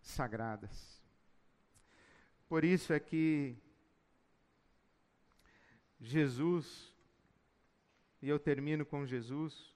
sagradas. 0.01 1.01
Por 2.49 2.65
isso 2.65 2.91
é 2.91 2.99
que 2.99 3.55
Jesus, 6.01 6.93
e 8.21 8.27
eu 8.27 8.37
termino 8.37 8.85
com 8.85 9.05
Jesus, 9.05 9.73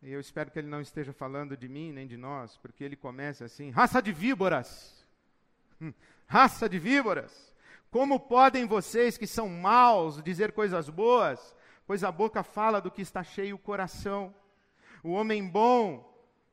e 0.00 0.10
eu 0.10 0.20
espero 0.20 0.50
que 0.50 0.58
ele 0.58 0.68
não 0.68 0.80
esteja 0.80 1.12
falando 1.12 1.54
de 1.54 1.68
mim 1.68 1.92
nem 1.92 2.06
de 2.06 2.16
nós, 2.16 2.56
porque 2.56 2.82
ele 2.82 2.96
começa 2.96 3.44
assim: 3.44 3.68
raça 3.68 4.00
de 4.00 4.10
víboras, 4.10 5.06
hum, 5.78 5.92
raça 6.26 6.66
de 6.66 6.78
víboras, 6.78 7.54
como 7.90 8.18
podem 8.18 8.66
vocês 8.66 9.18
que 9.18 9.26
são 9.26 9.50
maus 9.50 10.22
dizer 10.22 10.52
coisas 10.52 10.88
boas? 10.88 11.54
Pois 11.86 12.02
a 12.04 12.10
boca 12.10 12.42
fala 12.42 12.80
do 12.80 12.90
que 12.90 13.02
está 13.02 13.22
cheio 13.22 13.56
o 13.56 13.58
coração. 13.58 14.34
O 15.02 15.10
homem 15.10 15.46
bom, 15.46 16.12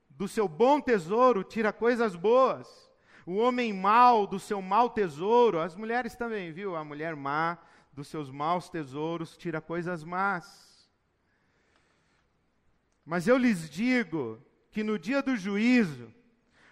do 0.10 0.28
seu 0.28 0.48
bom 0.48 0.80
tesouro, 0.82 1.44
tira 1.44 1.72
coisas 1.72 2.16
boas. 2.16 2.90
O 3.26 3.36
homem 3.36 3.72
mau, 3.72 4.26
do 4.26 4.40
seu 4.40 4.62
mau 4.62 4.90
tesouro, 4.90 5.60
as 5.60 5.76
mulheres 5.76 6.16
também, 6.16 6.52
viu? 6.52 6.76
A 6.76 6.84
mulher 6.84 7.16
má 7.16 7.58
dos 7.94 8.08
seus 8.08 8.30
maus 8.30 8.70
tesouros 8.70 9.38
tira 9.38 9.60
coisas 9.60 10.04
más. 10.04 10.90
Mas 13.06 13.28
eu 13.28 13.38
lhes 13.38 13.70
digo 13.70 14.42
que 14.72 14.84
no 14.84 14.98
dia 14.98 15.22
do 15.22 15.36
juízo, 15.36 16.14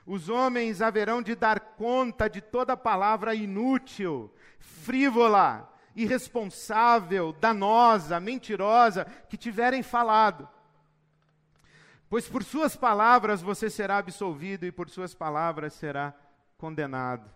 os 0.06 0.30
homens 0.30 0.82
haverão 0.82 1.22
de 1.22 1.36
dar 1.36 1.60
conta 1.60 2.30
de 2.30 2.42
toda 2.42 2.78
palavra 2.78 3.36
inútil, 3.36 4.34
frívola, 4.58 5.72
irresponsável, 5.96 7.34
danosa, 7.34 8.20
mentirosa 8.20 9.06
que 9.30 9.38
tiverem 9.38 9.84
falado. 9.84 10.48
Pois 12.10 12.28
por 12.28 12.44
suas 12.44 12.76
palavras 12.76 13.42
você 13.42 13.70
será 13.70 13.98
absolvido 13.98 14.66
e 14.66 14.72
por 14.72 14.90
suas 14.90 15.14
palavras 15.14 15.74
será 15.74 16.14
condenado. 16.58 17.30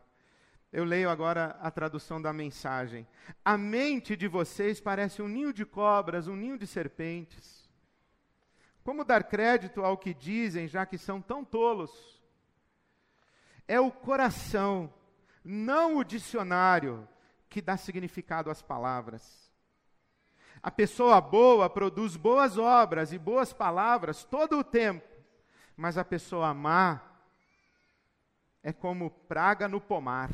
Eu 0.72 0.84
leio 0.84 1.10
agora 1.10 1.56
a 1.62 1.70
tradução 1.70 2.20
da 2.20 2.34
mensagem. 2.34 3.08
A 3.46 3.56
mente 3.56 4.18
de 4.18 4.28
vocês 4.28 4.82
parece 4.82 5.22
um 5.22 5.28
ninho 5.28 5.54
de 5.54 5.64
cobras, 5.64 6.28
um 6.28 6.36
ninho 6.36 6.58
de 6.58 6.66
serpentes. 6.66 7.70
Como 8.84 9.06
dar 9.06 9.24
crédito 9.24 9.82
ao 9.84 9.96
que 9.96 10.14
dizem, 10.14 10.68
já 10.68 10.84
que 10.84 10.98
são 10.98 11.22
tão 11.22 11.46
tolos? 11.46 12.20
É 13.68 13.80
o 13.80 13.92
coração, 13.92 14.92
não 15.44 15.98
o 15.98 16.04
dicionário, 16.04 17.08
que 17.54 17.62
dá 17.62 17.78
significado 17.78 18.50
às 18.50 18.64
palavras. 18.64 19.48
A 20.62 20.72
pessoa 20.72 21.22
boa 21.22 21.70
produz 21.70 22.16
boas 22.16 22.58
obras 22.58 23.14
e 23.14 23.20
boas 23.20 23.54
palavras 23.54 24.24
todo 24.24 24.58
o 24.58 24.64
tempo, 24.64 25.08
mas 25.78 25.96
a 25.96 26.04
pessoa 26.04 26.52
má 26.52 27.00
é 28.64 28.74
como 28.74 29.12
praga 29.12 29.68
no 29.68 29.80
pomar. 29.80 30.32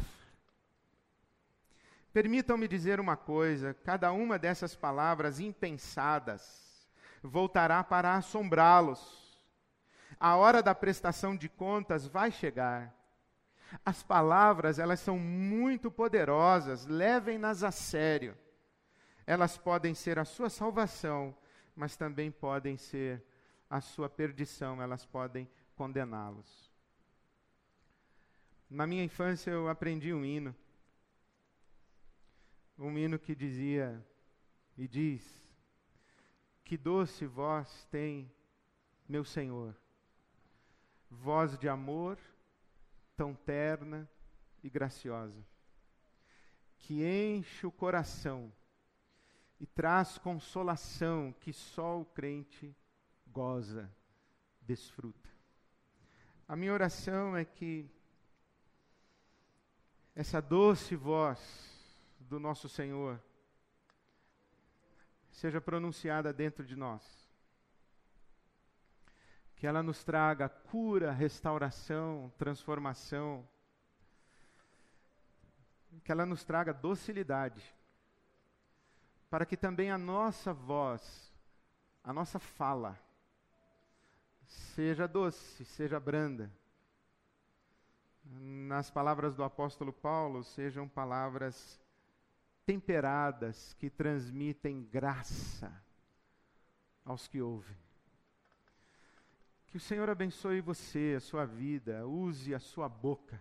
Permitam-me 2.13 2.69
dizer 2.69 3.01
uma 3.01 3.17
coisa: 3.17 3.73
cada 3.73 4.13
uma 4.13 4.39
dessas 4.39 4.73
palavras 4.73 5.41
impensadas 5.41 6.87
voltará 7.21 7.83
para 7.83 8.15
assombrá-los. 8.15 9.37
A 10.17 10.37
hora 10.37 10.63
da 10.63 10.73
prestação 10.73 11.35
de 11.35 11.49
contas 11.49 12.07
vai 12.07 12.31
chegar. 12.31 12.95
As 13.85 14.01
palavras, 14.01 14.79
elas 14.79 14.99
são 14.99 15.17
muito 15.17 15.91
poderosas, 15.91 16.85
levem-nas 16.85 17.63
a 17.63 17.71
sério. 17.71 18.37
Elas 19.25 19.57
podem 19.57 19.93
ser 19.93 20.17
a 20.17 20.25
sua 20.25 20.49
salvação, 20.49 21.35
mas 21.75 21.95
também 21.95 22.31
podem 22.31 22.77
ser 22.77 23.23
a 23.69 23.79
sua 23.79 24.09
perdição, 24.09 24.81
elas 24.81 25.05
podem 25.05 25.47
condená-los. 25.75 26.69
Na 28.69 28.85
minha 28.87 29.03
infância 29.03 29.51
eu 29.51 29.67
aprendi 29.67 30.13
um 30.13 30.25
hino. 30.25 30.55
Um 32.77 32.97
hino 32.97 33.19
que 33.19 33.35
dizia 33.35 34.03
e 34.77 34.87
diz: 34.87 35.23
Que 36.63 36.77
doce 36.77 37.25
voz 37.25 37.85
tem 37.91 38.31
meu 39.07 39.23
Senhor, 39.23 39.75
voz 41.09 41.57
de 41.57 41.67
amor 41.67 42.17
tão 43.19 43.35
terna 43.35 44.09
e 44.63 44.69
graciosa, 44.69 45.45
que 46.77 47.03
enche 47.03 47.67
o 47.67 47.71
coração 47.71 48.49
e 49.59 49.67
traz 49.67 50.17
consolação 50.17 51.35
que 51.41 51.51
só 51.51 51.99
o 51.99 52.05
crente 52.05 52.73
goza, 53.27 53.93
desfruta. 54.61 55.29
A 56.47 56.55
minha 56.55 56.71
oração 56.71 57.35
é 57.35 57.43
que 57.43 57.91
essa 60.15 60.41
doce 60.41 60.95
voz 60.95 62.01
do 62.21 62.39
nosso 62.39 62.69
Senhor 62.69 63.21
seja 65.29 65.59
pronunciada 65.59 66.31
dentro 66.31 66.65
de 66.65 66.77
nós 66.77 67.18
que 69.59 69.67
ela 69.67 69.83
nos 69.83 70.05
traga 70.05 70.47
cura, 70.47 71.11
restauração, 71.11 72.31
transformação, 72.37 73.45
que 76.01 76.13
ela 76.13 76.25
nos 76.25 76.45
traga 76.45 76.73
docilidade, 76.73 77.61
para 79.29 79.45
que 79.45 79.57
também 79.57 79.91
a 79.91 79.97
nossa 79.97 80.53
voz, 80.53 81.35
a 82.01 82.13
nossa 82.13 82.39
fala, 82.39 82.97
seja 84.45 85.05
doce, 85.09 85.65
seja 85.65 85.99
branda. 85.99 86.49
Nas 88.23 88.89
palavras 88.89 89.35
do 89.35 89.43
apóstolo 89.43 89.91
Paulo, 89.91 90.41
sejam 90.41 90.87
palavras 90.87 91.77
temperadas 92.65 93.73
que 93.73 93.89
transmitem 93.89 94.83
graça 94.85 95.69
aos 97.03 97.27
que 97.27 97.41
ouvem. 97.41 97.88
Que 99.69 99.77
o 99.77 99.79
Senhor 99.79 100.09
abençoe 100.09 100.61
você, 100.61 101.13
a 101.15 101.19
sua 101.19 101.45
vida, 101.45 102.07
use 102.07 102.55
a 102.55 102.59
sua 102.59 102.89
boca 102.89 103.39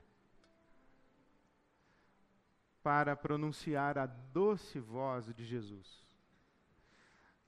para 2.82 3.16
pronunciar 3.16 3.96
a 3.96 4.04
doce 4.04 4.78
voz 4.78 5.32
de 5.34 5.44
Jesus. 5.44 6.06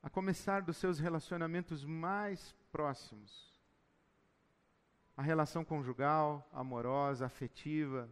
A 0.02 0.08
começar 0.08 0.62
dos 0.62 0.78
seus 0.78 0.98
relacionamentos 0.98 1.84
mais 1.84 2.54
próximos. 2.72 3.52
A 5.14 5.20
relação 5.20 5.62
conjugal, 5.62 6.48
amorosa, 6.50 7.26
afetiva, 7.26 8.08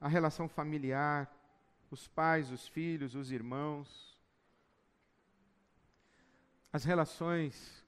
a 0.00 0.08
relação 0.08 0.48
familiar, 0.48 1.30
os 1.90 2.08
pais, 2.08 2.50
os 2.50 2.66
filhos, 2.66 3.14
os 3.14 3.30
irmãos, 3.30 4.18
as 6.72 6.84
relações 6.84 7.86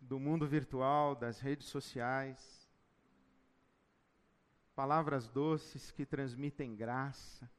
do 0.00 0.18
mundo 0.18 0.46
virtual, 0.46 1.14
das 1.14 1.40
redes 1.40 1.68
sociais. 1.68 2.68
Palavras 4.74 5.28
doces 5.28 5.90
que 5.90 6.06
transmitem 6.06 6.74
graça. 6.74 7.50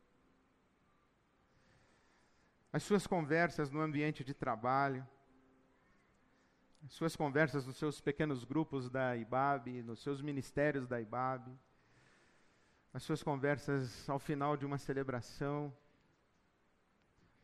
As 2.73 2.83
suas 2.83 3.05
conversas 3.05 3.69
no 3.69 3.79
ambiente 3.79 4.23
de 4.23 4.33
trabalho. 4.33 5.07
As 6.83 6.93
suas 6.93 7.15
conversas 7.15 7.67
nos 7.67 7.77
seus 7.77 8.01
pequenos 8.01 8.43
grupos 8.43 8.89
da 8.89 9.15
IBAB, 9.15 9.83
nos 9.83 10.01
seus 10.01 10.19
ministérios 10.19 10.87
da 10.87 10.99
IBAB. 10.99 11.55
As 12.91 13.03
suas 13.03 13.21
conversas 13.21 14.09
ao 14.09 14.17
final 14.17 14.57
de 14.57 14.65
uma 14.65 14.79
celebração. 14.79 15.71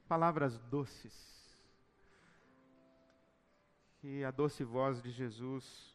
Palavras 0.07 0.57
doces 0.57 1.36
que 4.07 4.23
a 4.23 4.31
doce 4.31 4.63
voz 4.63 5.01
de 5.01 5.11
Jesus 5.11 5.93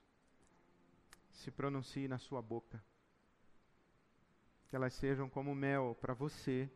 se 1.31 1.51
pronuncie 1.51 2.07
na 2.07 2.19
sua 2.19 2.43
boca. 2.43 2.79
Que 4.69 4.77
elas 4.77 4.93
sejam 4.93 5.31
como 5.31 5.55
mel 5.55 5.97
para 5.99 6.13
você 6.13 6.71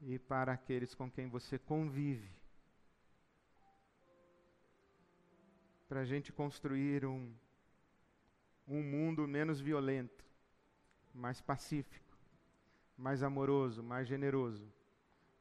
e 0.00 0.20
para 0.20 0.52
aqueles 0.52 0.94
com 0.94 1.10
quem 1.10 1.28
você 1.28 1.58
convive. 1.58 2.30
Para 5.88 6.02
a 6.02 6.04
gente 6.04 6.32
construir 6.32 7.04
um, 7.04 7.34
um 8.68 8.80
mundo 8.80 9.26
menos 9.26 9.60
violento, 9.60 10.24
mais 11.12 11.40
pacífico, 11.40 12.16
mais 12.96 13.24
amoroso, 13.24 13.82
mais 13.82 14.06
generoso, 14.06 14.72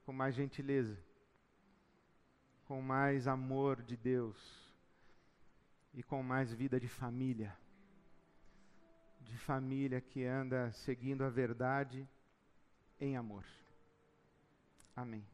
com 0.07 0.11
mais 0.11 0.33
gentileza, 0.33 0.99
com 2.65 2.81
mais 2.81 3.27
amor 3.27 3.83
de 3.83 3.95
Deus 3.95 4.70
e 5.93 6.03
com 6.03 6.21
mais 6.23 6.51
vida 6.53 6.79
de 6.79 6.87
família. 6.87 7.55
De 9.21 9.37
família 9.37 10.01
que 10.01 10.25
anda 10.25 10.71
seguindo 10.71 11.23
a 11.23 11.29
verdade 11.29 12.07
em 12.99 13.15
amor. 13.17 13.45
Amém. 14.95 15.25